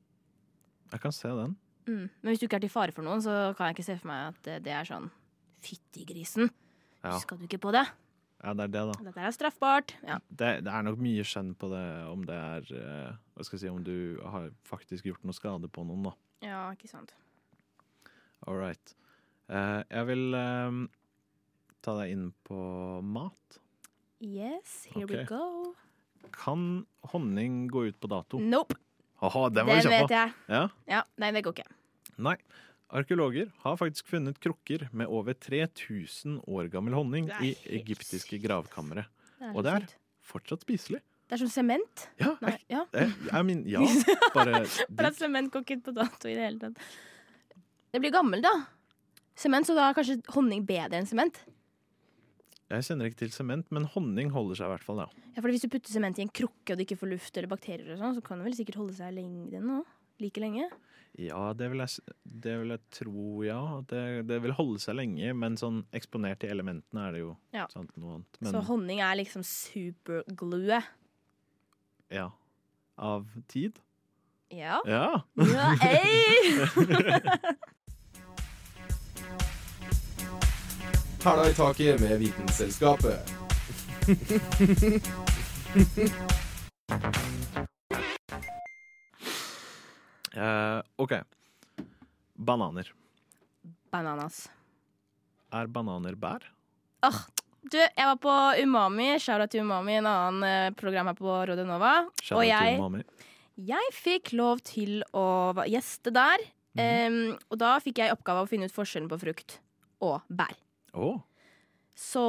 jeg 0.92 1.02
kan 1.02 1.12
se 1.12 1.28
den. 1.28 1.56
Mm. 1.88 2.10
Men 2.22 2.30
hvis 2.32 2.40
du 2.40 2.46
ikke 2.48 2.56
er 2.62 2.66
til 2.68 2.70
fare 2.70 2.94
for 2.94 3.04
noen, 3.04 3.20
så 3.22 3.56
kan 3.58 3.68
jeg 3.68 3.76
ikke 3.76 3.86
se 3.90 3.98
for 4.00 4.08
meg 4.08 4.28
at 4.36 4.44
det, 4.44 4.64
det 4.64 4.72
er 4.72 4.86
sånn 4.86 5.10
Fytti 5.64 6.06
grisen, 6.06 6.50
Ja. 7.04 7.14
huska 7.18 7.38
du 7.40 7.46
ikke 7.48 7.60
på 7.60 7.72
det? 7.72 7.88
Ja, 8.44 8.54
det 8.54 8.64
er 8.66 8.68
det, 8.68 8.82
da. 8.94 9.04
Dette 9.12 9.20
er 9.24 9.32
straffbart. 9.32 9.94
Ja. 10.06 10.18
Det, 10.30 10.64
det 10.66 10.72
er 10.74 10.84
nok 10.84 10.98
mye 11.00 11.24
skjønn 11.24 11.54
på 11.56 11.70
det, 11.72 11.84
om 12.12 12.26
det 12.28 12.36
er 12.36 12.74
eh, 12.76 13.14
Hva 13.34 13.46
skal 13.46 13.58
jeg 13.58 13.62
si, 13.62 13.70
om 13.72 13.82
du 13.84 14.20
har 14.28 14.50
faktisk 14.68 15.06
gjort 15.08 15.24
noe 15.24 15.34
skade 15.34 15.70
på 15.72 15.86
noen, 15.88 16.04
da. 16.04 16.12
ja, 16.44 16.72
ikke 16.76 16.90
sant. 16.92 17.14
All 18.46 18.56
right. 18.60 18.94
Eh, 19.50 19.82
jeg 19.92 20.08
vil 20.10 20.38
eh, 20.40 20.78
ta 21.84 21.96
deg 22.00 22.14
inn 22.16 22.28
på 22.48 22.60
mat. 23.04 23.60
Yes, 24.24 24.86
here 24.94 25.08
we 25.10 25.24
go. 25.28 25.74
Kan 26.34 26.86
honning 27.12 27.66
gå 27.72 27.90
ut 27.90 28.00
på 28.00 28.08
dato? 28.12 28.40
Nope, 28.40 28.78
Haha, 29.24 29.50
den 29.52 29.68
var 29.68 29.82
det 29.82 29.92
vet 29.92 30.06
på. 30.08 30.14
jeg. 30.16 30.36
Ja? 30.52 30.62
Ja, 30.90 31.02
nei, 31.20 31.32
det 31.36 31.44
går 31.46 31.58
ikke. 31.58 31.68
Nei. 32.24 32.38
Arkeologer 32.94 33.50
har 33.64 33.78
faktisk 33.80 34.12
funnet 34.12 34.38
krukker 34.44 34.86
med 34.94 35.10
over 35.10 35.34
3000 35.34 36.42
år 36.46 36.68
gammel 36.70 36.94
honning 36.94 37.30
i 37.42 37.54
egyptiske 37.80 38.38
gravkamre. 38.44 39.08
Og 39.54 39.64
det 39.66 39.72
er 39.74 39.88
fortsatt 40.24 40.62
spiselig. 40.64 41.00
Det 41.28 41.38
er 41.38 41.42
som 41.42 41.50
sement. 41.50 42.04
Ja, 42.20 42.36
Nei, 42.44 42.58
ja. 42.70 42.84
jeg, 42.94 43.46
min, 43.48 43.64
ja 43.66 43.82
bare 44.36 44.66
at 45.10 45.18
sement 45.18 45.50
går 45.52 45.64
ikke 45.64 45.80
ut 45.80 45.88
på 45.88 45.96
dato 45.96 46.30
i 46.30 46.36
det 46.38 46.46
hele 46.46 46.60
tatt. 46.62 46.84
Det 47.94 48.02
blir 48.04 48.14
gammel, 48.14 48.44
da. 48.44 48.52
Sement, 49.40 49.66
så 49.66 49.76
da 49.78 49.90
er 49.90 49.98
kanskje 49.98 50.20
honning 50.36 50.66
bedre 50.68 51.00
enn 51.00 51.10
sement. 51.10 51.40
Jeg 52.74 52.86
kjenner 52.88 53.10
ikke 53.10 53.20
til 53.26 53.34
sement, 53.34 53.68
men 53.74 53.86
honning 53.94 54.32
holder 54.34 54.58
seg 54.58 54.70
i 54.70 54.74
hvert 54.74 54.86
fall, 54.86 55.02
ja. 55.04 55.10
Ja, 55.36 55.42
for 55.42 55.50
Hvis 55.54 55.66
du 55.66 55.70
putter 55.74 55.94
sement 55.94 56.18
i 56.18 56.24
en 56.26 56.32
krukke 56.34 56.74
og 56.74 56.80
det 56.80 56.88
ikke 56.88 57.00
får 57.02 57.12
luft 57.12 57.38
eller 57.38 57.52
bakterier, 57.52 57.92
og 57.94 58.00
sånn, 58.02 58.16
så 58.18 58.24
kan 58.26 58.40
det 58.42 58.48
vel 58.48 58.56
sikkert 58.58 58.80
holde 58.82 58.96
seg 58.98 59.14
lenge, 59.18 59.62
nå? 59.62 59.82
like 60.22 60.40
lenge. 60.42 60.68
Ja, 61.20 61.54
det 61.58 61.68
vil 61.72 61.82
jeg, 61.84 62.14
det 62.24 62.54
vil 62.62 62.74
jeg 62.74 62.82
tro, 62.96 63.26
ja. 63.46 63.60
Det, 63.90 64.02
det 64.30 64.40
vil 64.46 64.54
holde 64.58 64.82
seg 64.82 64.96
lenge, 64.98 65.34
men 65.38 65.58
sånn 65.60 65.84
eksponert 65.94 66.46
i 66.46 66.50
elementene 66.54 67.08
er 67.08 67.18
det 67.18 67.22
jo 67.24 67.32
Ja. 67.54 67.68
sant, 67.74 67.92
noe 67.98 68.20
annet. 68.20 68.40
Men 68.42 68.56
Så 68.56 68.64
honning 68.70 69.02
er 69.02 69.18
liksom 69.20 69.44
superglue. 69.46 70.82
ja. 72.14 72.30
Av 72.98 73.26
tid? 73.50 73.80
Ja. 74.54 74.80
Ja. 74.86 75.24
ja 75.34 75.70
ei! 81.26 81.32
Hæla 81.32 81.50
i 81.50 81.54
taket 81.54 82.00
med 82.02 82.20
Vitenselskapet. 82.20 83.20
Eh, 90.36 90.82
OK. 90.96 91.12
Bananer. 92.34 92.94
Bananas. 93.92 94.48
Er 95.54 95.68
bananer 95.70 96.16
bær? 96.18 96.48
Åh, 97.06 97.20
du, 97.70 97.78
jeg 97.78 98.08
var 98.10 98.18
på 98.22 98.34
Umami, 98.64 99.12
shout-out 99.22 99.52
til 99.54 99.62
Umami, 99.62 100.00
en 100.00 100.08
annen 100.10 100.48
eh, 100.48 100.72
program 100.78 101.12
her 101.12 101.18
på 101.20 101.36
Radio 101.50 101.66
Nova. 101.70 101.92
Shout 102.24 102.34
out 102.34 102.40
og 102.40 102.48
til 102.48 102.50
jeg, 102.50 102.80
umami. 102.80 103.04
jeg 103.70 103.92
fikk 103.94 104.32
lov 104.40 104.64
til 104.66 105.04
å 105.14 105.28
va- 105.60 105.68
gjeste 105.70 106.14
der. 106.16 106.48
Mhm. 106.74 106.82
Em, 106.82 107.18
og 107.54 107.60
da 107.62 107.76
fikk 107.84 108.00
jeg 108.02 108.10
i 108.10 108.14
oppgave 108.16 108.42
å 108.42 108.50
finne 108.50 108.66
ut 108.66 108.74
forskjellen 108.74 109.06
på 109.12 109.20
frukt 109.22 109.60
og 110.02 110.24
bær. 110.34 110.56
Å, 110.94 111.14
Så 111.98 112.26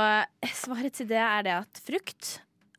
eh, 0.00 0.52
svaret 0.64 0.96
til 0.98 1.08
det 1.10 1.20
er 1.20 1.46
det 1.46 1.54
at 1.62 1.80
frukt 1.84 2.34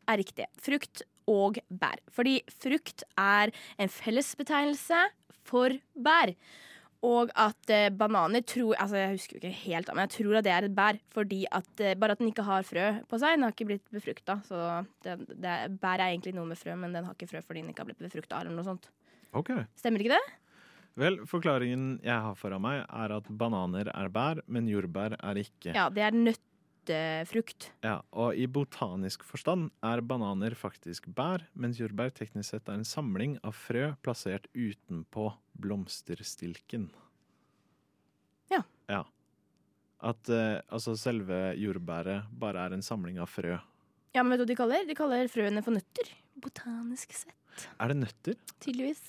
er 0.10 0.20
riktig. 0.20 0.50
Frukt 0.62 1.04
og 1.30 1.60
bær. 1.70 2.02
Fordi 2.14 2.42
frukt 2.52 3.06
er 3.20 3.54
en 3.82 3.92
fellesbetegnelse 3.92 5.00
for 5.48 5.78
bær. 5.94 6.34
Og 7.04 7.32
at 7.36 7.72
eh, 7.74 7.90
bananer 7.92 8.46
tror 8.48 8.78
Altså, 8.80 8.98
jeg 9.02 9.18
husker 9.18 9.36
jo 9.36 9.42
ikke 9.42 9.64
helt, 9.66 9.90
men 9.92 10.06
jeg 10.06 10.14
tror 10.18 10.38
at 10.40 10.46
det 10.46 10.54
er 10.56 10.68
et 10.68 10.76
bær. 10.76 11.00
Fordi 11.16 11.42
at 11.52 11.84
eh, 11.84 11.98
Bare 12.00 12.16
at 12.16 12.22
den 12.22 12.32
ikke 12.32 12.48
har 12.48 12.68
frø 12.68 12.86
på 13.10 13.20
seg. 13.20 13.36
Den 13.36 13.48
har 13.48 13.56
ikke 13.56 13.70
blitt 13.74 13.90
befrukta. 13.94 14.40
Så 14.48 14.60
det, 15.06 15.18
det, 15.34 15.58
bær 15.82 16.00
er 16.00 16.12
egentlig 16.12 16.36
noe 16.38 16.48
med 16.50 16.60
frø, 16.60 16.78
men 16.80 16.96
den 16.96 17.08
har 17.08 17.18
ikke 17.18 17.32
frø 17.34 17.44
fordi 17.44 17.64
den 17.64 17.74
ikke 17.74 17.86
har 17.86 17.92
blitt 17.92 18.06
befrukta. 18.06 18.42
Eller 18.42 18.56
noe 18.56 18.68
sånt. 18.68 18.90
OK. 19.34 19.56
Stemmer 19.80 20.04
ikke 20.04 20.16
det? 20.16 20.24
Vel, 21.00 21.24
forklaringen 21.26 21.98
jeg 22.06 22.22
har 22.22 22.36
foran 22.38 22.62
meg, 22.62 22.84
er 22.86 23.16
at 23.16 23.30
bananer 23.30 23.90
er 23.90 24.10
bær, 24.14 24.44
men 24.46 24.68
jordbær 24.70 25.16
er 25.18 25.40
ikke. 25.42 25.74
Ja, 25.74 25.88
det 25.90 26.04
er 26.06 26.14
nøtt 26.14 26.44
nøttefrukt. 26.84 27.72
Ja, 27.84 28.02
og 28.12 28.36
i 28.36 28.48
botanisk 28.48 29.24
forstand 29.24 29.72
er 29.84 30.02
bananer 30.02 30.56
faktisk 30.56 31.08
bær, 31.08 31.46
mens 31.54 31.80
jordbær 31.80 32.12
teknisk 32.12 32.52
sett 32.52 32.68
er 32.70 32.80
en 32.80 32.86
samling 32.86 33.38
av 33.44 33.54
frø 33.54 33.94
plassert 34.04 34.48
utenpå 34.54 35.32
blomsterstilken. 35.54 36.90
Ja. 38.52 38.64
Ja. 38.88 39.04
At 40.04 40.30
eh, 40.30 40.62
altså 40.68 40.96
selve 41.00 41.54
jordbæret 41.56 42.28
bare 42.32 42.66
er 42.66 42.74
en 42.74 42.84
samling 42.84 43.20
av 43.20 43.30
frø. 43.32 43.58
Ja, 44.14 44.24
men 44.24 44.38
vet 44.38 44.44
du 44.44 44.44
hva 44.44 44.52
de 44.52 44.58
kaller? 44.60 44.88
De 44.88 44.96
kaller 44.98 45.28
frøene 45.32 45.64
for 45.64 45.74
nøtter. 45.74 46.12
Botanisk 46.36 47.14
sett. 47.16 47.70
Er 47.80 47.94
det 47.94 48.02
nøtter? 48.02 48.38
Tydeligvis. 48.60 49.02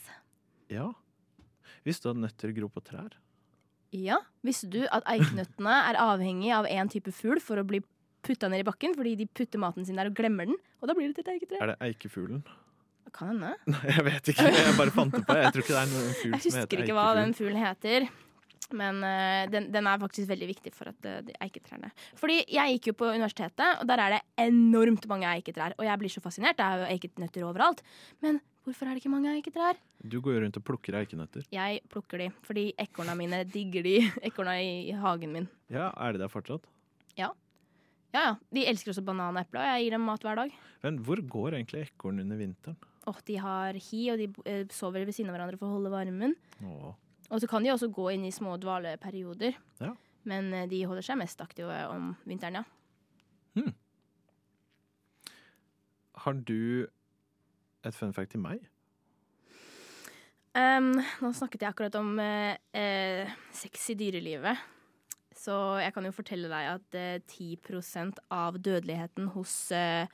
Ja. 0.70 0.92
Visste 1.84 2.08
du 2.08 2.14
at 2.14 2.22
nøtter 2.24 2.54
gror 2.56 2.72
på 2.72 2.82
trær? 2.84 3.14
Ja. 3.94 4.18
Visste 4.44 4.68
du 4.72 4.82
at 4.88 5.06
eikenøttene 5.10 5.74
er 5.90 6.00
avhengig 6.02 6.50
av 6.56 6.66
én 6.66 6.90
type 6.90 7.12
fugl 7.14 7.40
for 7.42 7.60
å 7.60 7.66
bli 7.68 7.82
putta 8.24 8.50
ned 8.50 8.64
i 8.64 8.66
bakken? 8.66 8.96
Fordi 8.96 9.14
de 9.20 9.28
putter 9.30 9.62
maten 9.62 9.86
sin 9.86 10.00
der 10.00 10.10
og 10.10 10.18
glemmer 10.18 10.48
den, 10.50 10.58
og 10.80 10.90
da 10.90 10.96
blir 10.96 11.10
det 11.10 11.20
til 11.20 11.26
et 11.28 11.34
eiketre. 11.36 11.60
Er 11.62 11.74
det 11.74 11.78
eikefuglen? 11.90 12.44
Kan 13.14 13.34
hende. 13.36 13.52
Nei, 13.70 13.82
jeg 13.92 14.04
vet 14.08 14.32
ikke. 14.32 14.50
Jeg 14.50 14.76
bare 14.80 14.94
fant 14.94 15.14
det 15.14 15.22
på. 15.28 15.36
Jeg 15.38 15.54
tror 15.54 15.64
ikke 15.66 15.76
det 15.76 15.82
er 15.82 15.90
noen 15.92 16.14
fugl 16.18 16.32
Jeg 16.34 16.44
husker 16.48 16.84
ikke 16.84 16.96
hva 16.96 17.08
den 17.20 17.34
fuglen 17.38 17.60
heter. 17.62 18.08
Men 18.74 19.02
uh, 19.04 19.44
den, 19.52 19.68
den 19.70 19.86
er 19.86 20.00
faktisk 20.00 20.30
veldig 20.30 20.48
viktig 20.48 20.72
for 20.74 20.88
at 20.90 21.06
uh, 21.06 21.18
de 21.22 21.34
eiketrærne 21.44 21.90
Fordi 22.16 22.38
jeg 22.48 22.78
gikk 22.78 22.88
jo 22.90 22.94
på 23.02 23.10
universitetet, 23.12 23.82
og 23.82 23.86
der 23.90 24.00
er 24.00 24.16
det 24.16 24.22
enormt 24.46 25.04
mange 25.10 25.28
eiketrær. 25.30 25.76
Og 25.76 25.84
jeg 25.86 26.00
blir 26.00 26.14
så 26.14 26.24
fascinert. 26.24 26.56
Det 26.58 26.66
er 26.66 26.82
jo 26.82 26.88
eikenøtter 26.96 27.46
overalt. 27.46 27.84
Men 28.24 28.40
hvorfor 28.64 28.88
er 28.88 28.94
det 28.96 29.02
ikke 29.02 29.12
mange 29.12 29.32
eiketrær? 29.34 29.78
Du 30.00 30.18
går 30.24 30.36
jo 30.36 30.42
rundt 30.44 30.58
og 30.60 30.64
plukker 30.66 30.96
eikenøtter. 30.98 31.46
Jeg 31.52 31.82
plukker 31.92 32.20
de, 32.20 32.28
fordi 32.46 32.66
ekorna 32.80 33.14
mine 33.18 33.42
digger 33.48 33.84
de. 33.86 33.96
Ekorna 34.28 34.56
i, 34.60 34.88
i 34.90 34.96
hagen 34.98 35.32
min. 35.36 35.48
Ja, 35.72 35.90
er 35.96 36.16
de 36.16 36.22
der 36.24 36.32
fortsatt? 36.32 36.66
Ja. 37.18 37.30
Ja, 38.14 38.30
ja. 38.30 38.34
De 38.54 38.66
elsker 38.70 38.92
også 38.92 39.04
banan 39.04 39.36
og 39.36 39.44
eple, 39.44 39.60
og 39.60 39.70
jeg 39.72 39.86
gir 39.86 39.96
dem 39.96 40.04
mat 40.08 40.24
hver 40.24 40.40
dag. 40.40 40.58
Men 40.84 40.98
hvor 41.04 41.20
går 41.36 41.58
egentlig 41.58 41.86
ekorn 41.88 42.22
under 42.22 42.40
vinteren? 42.40 42.76
Åh, 43.10 43.20
de 43.28 43.36
har 43.40 43.76
hi, 43.76 44.02
og 44.12 44.20
de 44.20 44.28
eh, 44.48 44.66
sover 44.72 45.04
ved 45.04 45.12
siden 45.16 45.28
av 45.28 45.36
hverandre 45.36 45.60
for 45.60 45.68
å 45.68 45.76
holde 45.76 45.92
varmen. 45.92 46.36
Åh. 46.64 46.92
Og 47.30 47.40
så 47.40 47.48
kan 47.50 47.64
de 47.64 47.72
også 47.72 47.90
gå 47.92 48.10
inn 48.14 48.24
i 48.28 48.32
små 48.32 48.56
dvaleperioder. 48.60 49.56
Ja. 49.82 49.92
Men 50.28 50.52
eh, 50.56 50.68
de 50.70 50.84
holder 50.88 51.04
seg 51.04 51.20
mest 51.20 51.42
aktive 51.44 51.82
om 51.92 52.14
vinteren, 52.28 52.62
ja. 52.62 52.64
Hmm. 53.58 53.74
Har 56.24 56.38
du 56.48 56.86
et 57.90 57.96
fun 57.96 58.14
fact 58.16 58.34
til 58.34 58.42
meg? 58.44 58.62
Um, 60.54 60.92
nå 60.94 61.32
snakket 61.34 61.64
jeg 61.64 61.74
akkurat 61.74 61.96
om 61.98 62.14
uh, 62.22 62.54
uh, 62.54 63.34
sex 63.54 63.88
i 63.90 63.98
dyrelivet. 63.98 64.60
Så 65.34 65.54
jeg 65.82 65.90
kan 65.96 66.06
jo 66.06 66.14
fortelle 66.14 66.50
deg 66.50 66.68
at 66.76 66.98
uh, 66.98 67.18
10% 67.26 68.20
av 68.32 68.60
dødeligheten 68.62 69.32
hos 69.34 69.54
uh, 69.74 70.06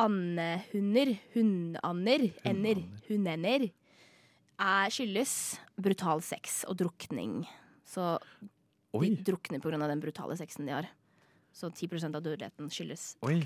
andehunder, 0.00 1.12
hundander, 1.34 2.30
ender, 2.48 2.80
hundender, 3.10 3.68
er 4.62 4.94
skyldes 4.94 5.34
brutal 5.76 6.24
sex 6.24 6.62
og 6.64 6.78
drukning. 6.80 7.42
Så 7.84 8.14
Oi. 8.96 9.10
de 9.10 9.26
drukner 9.26 9.60
pga. 9.60 9.76
den 9.84 10.00
brutale 10.00 10.36
sexen 10.40 10.64
de 10.64 10.78
har. 10.78 10.88
Så 11.52 11.68
10% 11.68 12.16
av 12.16 12.24
dødeligheten 12.24 12.72
skyldes 12.72 13.18
Oi. 13.28 13.42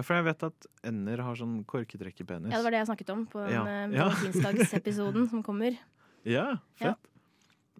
Ja, 0.00 0.04
for 0.06 0.16
jeg 0.16 0.24
vet 0.30 0.42
at 0.48 0.66
ender 0.88 1.20
har 1.26 1.36
sånn 1.36 1.58
korketrekkepenis. 1.68 2.48
Ja, 2.54 2.56
det 2.62 2.64
var 2.64 2.72
det 2.74 2.80
jeg 2.80 2.88
snakket 2.88 3.10
om 3.12 3.26
på 3.28 3.42
den 3.44 3.52
Ja. 3.52 3.64
eh, 3.68 3.92
Ja. 3.92 4.08
valentinsdagsepisoden 4.08 5.28
som 5.28 5.42
kommer. 5.44 5.76
Ja, 6.24 6.56
Ja. 6.80 6.94
fett. 6.94 7.06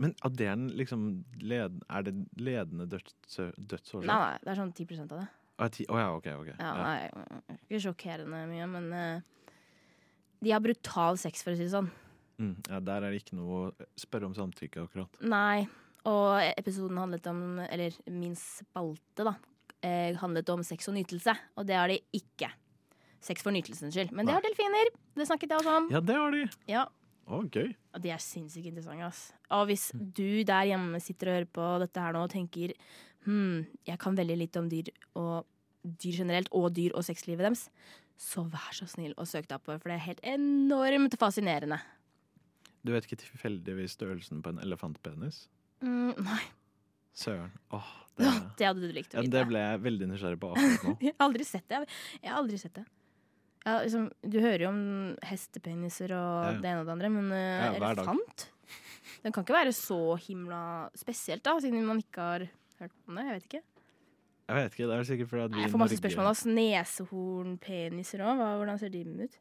Men 0.00 0.14
er 0.24 0.30
det 0.30 0.76
liksom 0.76 1.24
led, 1.42 1.82
er 1.90 2.02
det 2.02 2.14
ledende 2.40 2.86
døds, 2.88 3.14
dødsårsak? 3.58 4.06
Nei, 4.06 4.16
nei, 4.16 4.38
det 4.44 4.48
er 4.52 4.60
sånn 4.60 4.72
10% 4.72 5.12
av 5.12 5.18
det. 5.20 5.28
Å 5.60 5.68
å 5.92 5.96
ja, 6.00 6.06
ok. 6.16 6.26
ok. 6.40 6.46
Ja, 6.46 6.54
Ja. 6.58 6.82
nei, 6.82 7.10
ikke 7.68 7.80
sjokkerende 7.84 8.46
mye, 8.48 8.66
men 8.68 8.92
uh, 8.92 9.20
de 10.42 10.50
har 10.54 10.60
brutal 10.64 11.18
sex, 11.20 11.42
for 11.44 11.52
å 11.52 11.56
si 11.56 11.64
det 11.68 11.72
sånn. 11.74 11.90
Mm, 12.40 12.56
ja, 12.70 12.80
der 12.80 13.02
er 13.04 13.10
det 13.12 13.20
ikke 13.24 13.36
noe 13.36 13.68
å 13.68 13.86
spørre 14.00 14.24
om 14.24 14.32
samtykke, 14.32 14.86
akkurat. 14.88 15.20
Nei, 15.20 15.68
og 16.08 16.40
episoden 16.56 16.96
handlet 16.96 17.26
om, 17.28 17.58
eller 17.68 17.92
min 18.08 18.34
spalte, 18.40 19.24
da, 19.28 19.34
eh, 19.86 20.16
handlet 20.20 20.48
om 20.52 20.62
sex 20.66 20.88
og 20.90 20.96
nytelse, 20.96 21.34
og 21.56 21.66
det 21.68 21.76
har 21.78 21.90
de 21.92 21.98
ikke. 22.16 22.50
Sex 23.20 23.44
for 23.44 23.52
nytelsens 23.52 23.92
skyld. 23.94 24.14
Men 24.16 24.26
det 24.28 24.34
har 24.36 24.44
delfiner. 24.44 24.90
Det 25.16 25.26
snakket 25.28 25.52
jeg 25.52 25.60
også 25.60 25.76
om. 25.82 25.88
Ja, 25.92 26.00
det 26.00 26.16
har 26.16 26.32
de. 26.32 26.42
Ja, 26.70 26.86
Å, 27.30 27.42
gøy. 27.52 27.74
og 27.94 28.02
de 28.02 28.10
er 28.10 28.22
sinnssykt 28.24 28.70
interessante, 28.72 29.06
ass. 29.06 29.20
Og 29.54 29.66
hvis 29.68 29.90
du 29.94 30.42
der 30.48 30.70
hjemme 30.72 30.98
sitter 31.04 31.28
og 31.30 31.36
hører 31.38 31.50
på 31.60 31.66
dette 31.84 32.02
her 32.02 32.16
nå 32.16 32.24
og 32.26 32.32
tenker 32.32 32.72
hm, 33.26 33.66
jeg 33.86 34.00
kan 34.02 34.16
veldig 34.16 34.38
lite 34.40 34.62
om 34.62 34.70
dyr 34.72 34.88
og 35.20 35.44
dyr 35.84 36.16
generelt, 36.24 36.48
og 36.56 36.72
dyr 36.76 36.96
og 36.96 37.04
sexlivet 37.06 37.44
deres, 37.44 37.66
så 38.20 38.42
vær 38.48 38.72
så 38.76 38.88
snill 38.88 39.14
og 39.16 39.28
søk 39.28 39.46
deg 39.48 39.56
opp 39.60 39.68
for 39.70 39.88
det 39.88 39.96
er 39.96 40.06
helt 40.08 40.24
enormt 40.26 41.14
fascinerende. 41.20 41.78
Du 42.84 42.92
vet 42.94 43.04
ikke 43.06 43.20
tilfeldigvis 43.20 43.94
størrelsen 43.98 44.40
på 44.44 44.54
en 44.54 44.60
elefantpenis? 44.64 45.44
Mm, 45.84 46.16
nei, 46.24 46.42
Søren. 47.16 47.50
Åh, 47.74 47.90
det, 48.16 48.24
Ja, 48.24 48.32
det 48.58 48.66
hadde 48.68 48.80
du 48.86 48.92
likt 48.94 49.14
å 49.14 49.20
ja, 49.22 49.28
det 49.32 49.42
ble 49.48 49.60
jeg 49.64 49.82
veldig 49.86 50.08
nysgjerrig 50.12 50.40
på 50.40 50.52
akkurat 50.54 50.86
nå. 50.86 50.94
Jeg 51.06 51.14
har 51.16 51.26
aldri 51.26 51.46
sett 51.48 51.66
det. 51.68 51.80
Jeg 52.22 52.30
har 52.30 52.38
aldri 52.42 52.58
sett 52.60 52.74
det. 52.78 52.84
Ja, 53.64 53.74
liksom, 53.84 54.06
du 54.24 54.38
hører 54.40 54.62
jo 54.64 54.68
om 54.72 54.82
hestepeniser 55.28 56.14
og 56.16 56.62
det 56.62 56.70
ene 56.70 56.80
og 56.80 56.86
det 56.88 56.94
andre, 56.94 57.10
men 57.12 57.26
uh, 57.28 57.40
Ja, 57.76 57.90
elefant? 57.90 58.46
Den 59.20 59.34
kan 59.36 59.44
ikke 59.44 59.56
være 59.58 59.74
så 59.76 59.98
himla 60.22 60.60
spesielt, 60.96 61.42
da, 61.44 61.58
siden 61.60 61.84
man 61.84 62.00
ikke 62.00 62.24
har 62.24 62.46
hørt 62.80 62.94
om 63.08 63.18
det. 63.18 63.26
Jeg 63.26 63.36
vet 63.36 63.48
ikke. 63.50 63.62
Jeg 64.50 64.56
vet 64.56 64.72
ikke, 64.74 64.86
det 64.90 64.96
er 64.96 65.04
sikkert 65.06 65.28
fordi 65.30 65.42
at 65.44 65.52
vi 65.54 65.60
Jeg 65.62 65.70
får 65.70 65.78
masse 65.82 65.94
Norge- 65.94 66.02
spørsmål. 66.02 66.30
om 66.30 66.54
Nesehorn, 66.56 67.52
peniser 67.62 68.24
òg. 68.24 68.40
Hvordan 68.40 68.80
ser 68.80 68.88
de 68.94 69.04
ut? 69.20 69.36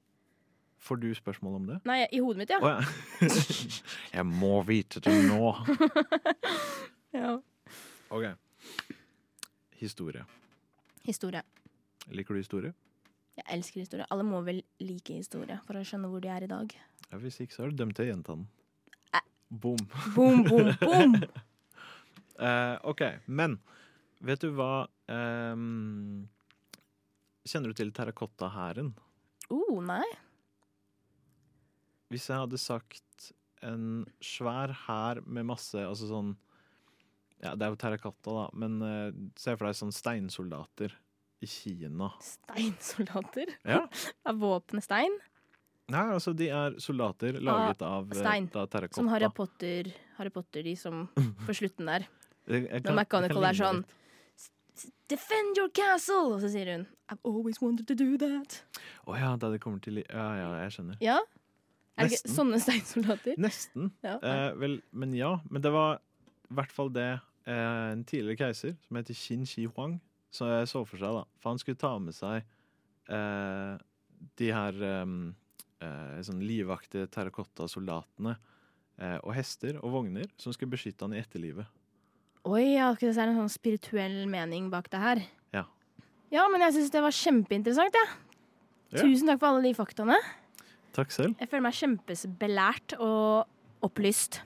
Får 0.80 1.00
du 1.02 1.08
spørsmål 1.16 1.56
om 1.56 1.66
det? 1.68 1.78
Nei, 1.90 2.02
i 2.12 2.20
hodet 2.24 2.38
mitt, 2.44 2.52
ja. 2.54 2.60
Oh, 2.62 2.70
ja. 2.70 3.30
jeg 4.18 4.26
må 4.28 4.60
vite 4.68 5.02
det 5.04 5.16
nå. 5.28 5.50
ja. 7.20 7.38
OK. 8.10 8.26
Historie. 9.80 10.24
Historie. 11.06 11.44
Liker 12.10 12.34
du 12.36 12.42
historie? 12.42 12.74
Jeg 13.38 13.46
elsker 13.56 13.84
historie. 13.84 14.06
Alle 14.12 14.26
må 14.28 14.42
vel 14.44 14.64
like 14.84 15.16
historie 15.22 15.60
for 15.68 15.80
å 15.80 15.84
skjønne 15.86 16.10
hvor 16.12 16.24
de 16.24 16.32
er 16.34 16.46
i 16.46 16.50
dag. 16.52 16.74
Ja, 17.10 17.20
Hvis 17.22 17.40
ikke, 17.44 17.56
så 17.56 17.64
er 17.66 17.72
du 17.72 17.80
dømt 17.84 17.96
til 17.98 18.08
å 18.08 18.12
gjenta 18.12 18.36
den. 18.36 18.48
Boom. 19.50 19.80
Boom, 20.14 20.44
boom, 20.46 20.68
boom! 20.82 21.16
Eh, 22.40 22.76
OK, 22.86 23.02
men 23.26 23.56
vet 24.24 24.44
du 24.44 24.52
hva 24.54 24.86
um, 25.10 26.28
Kjenner 27.50 27.74
du 27.74 27.80
til 27.80 27.90
terrakottahæren? 27.98 28.92
Oh, 29.50 29.80
nei. 29.82 30.06
Hvis 32.14 32.30
jeg 32.30 32.44
hadde 32.44 32.62
sagt 32.62 33.32
en 33.66 34.06
svær 34.24 34.72
hær 34.86 35.20
med 35.26 35.50
masse 35.50 35.82
Altså 35.82 36.08
sånn 36.08 36.30
Ja, 37.42 37.54
det 37.56 37.66
er 37.66 37.72
jo 37.72 37.78
terrakotta, 37.80 38.34
da, 38.36 38.46
men 38.60 38.82
uh, 38.84 39.12
se 39.40 39.54
for 39.56 39.70
deg 39.70 39.78
sånn 39.80 39.94
steinsoldater 39.96 40.92
i 41.40 41.48
Kina. 41.48 42.10
Steinsoldater? 42.20 43.54
Ja. 43.64 43.86
Av 44.30 44.40
våpenet 44.42 44.84
stein? 44.84 45.16
Nei, 45.90 46.04
altså 46.14 46.36
de 46.38 46.50
er 46.54 46.76
soldater 46.84 47.40
laget 47.42 47.80
av 47.82 48.12
eh, 48.12 48.20
stein. 48.20 48.46
da, 48.54 48.68
terrakotta. 48.70 49.00
Som 49.00 49.08
Harry 49.10 49.30
Potter, 49.34 49.88
Harry 50.20 50.30
Potter, 50.36 50.62
de 50.68 50.76
som 50.78 51.08
på 51.48 51.56
slutten 51.58 51.88
der. 51.90 52.06
Jeg- 52.50 52.68
jeg 52.68 52.84
Når 52.86 53.06
kan- 53.10 53.24
jeg 53.30 53.40
er 53.50 53.58
sånn. 53.58 53.82
Defend 55.10 55.58
your 55.58 55.70
castle! 55.74 56.36
Og 56.36 56.42
så 56.44 56.50
sier 56.54 56.70
hun 56.76 56.86
I've 57.10 57.20
always 57.26 57.58
wanted 57.62 57.88
to 57.90 57.96
do 57.98 58.18
that. 58.22 58.60
Å 59.10 59.16
ja, 59.18 59.32
da 59.42 59.50
det 59.50 59.60
kommer 59.64 59.82
til 59.82 59.98
Ja, 60.04 60.28
ja, 60.38 60.50
jeg 60.62 60.76
skjønner. 60.76 61.00
Ja? 61.02 61.18
Er 61.98 62.06
det 62.08 62.20
ikke 62.20 62.32
sånne 62.36 62.60
steinsoldater? 62.62 63.36
Nesten. 63.42 63.90
Ja. 64.06 64.20
Eh, 64.22 64.52
vel, 64.62 64.78
men 64.94 65.16
ja. 65.18 65.40
Men 65.50 65.66
det 65.66 65.72
var 65.74 65.98
i 66.50 66.54
hvert 66.54 66.72
fall 66.72 66.94
det 66.94 67.10
en 67.54 68.04
tidligere 68.08 68.40
keiser 68.44 68.76
som 68.86 69.00
heter 69.00 69.18
Qin 69.18 69.46
Shi 69.48 69.66
Huang 69.70 69.98
som 70.34 70.50
jeg 70.52 70.70
så 70.70 70.84
for 70.86 71.02
seg. 71.02 71.16
da. 71.20 71.26
For 71.42 71.54
han 71.54 71.62
skulle 71.62 71.80
ta 71.80 71.96
med 72.02 72.16
seg 72.18 72.44
eh, 73.10 73.74
de 74.40 74.52
her 74.54 74.78
eh, 74.86 75.16
eh, 75.86 76.22
sånn 76.26 76.44
livaktige 76.46 77.10
terrakotta-soldatene 77.14 78.36
eh, 78.36 79.18
og 79.24 79.34
hester 79.38 79.80
og 79.82 79.94
vogner 79.98 80.30
som 80.40 80.56
skulle 80.56 80.76
beskytte 80.76 81.08
han 81.08 81.18
i 81.18 81.22
etterlivet. 81.24 81.68
Oi, 82.50 82.76
ja, 82.78 82.94
det 82.96 83.12
er 83.12 83.28
en 83.28 83.42
sånn 83.42 83.52
spirituell 83.52 84.22
mening 84.32 84.70
bak 84.72 84.88
det 84.94 85.02
her? 85.04 85.24
Ja. 85.56 85.66
Ja, 86.32 86.46
men 86.52 86.64
jeg 86.64 86.78
syns 86.78 86.94
det 86.94 87.02
var 87.04 87.16
kjempeinteressant, 87.16 87.98
jeg. 87.98 88.12
Ja. 88.90 89.04
Tusen 89.04 89.30
takk 89.30 89.42
for 89.42 89.52
alle 89.52 89.68
de 89.68 89.74
faktaene. 89.78 90.18
Takk 90.96 91.12
selv. 91.14 91.36
Jeg 91.38 91.52
føler 91.52 91.66
meg 91.68 91.76
kjempebelært 91.78 92.96
og 92.98 93.86
opplyst. 93.86 94.40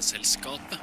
Filmselskapet. 0.00 0.80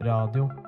Radio. 0.00 0.65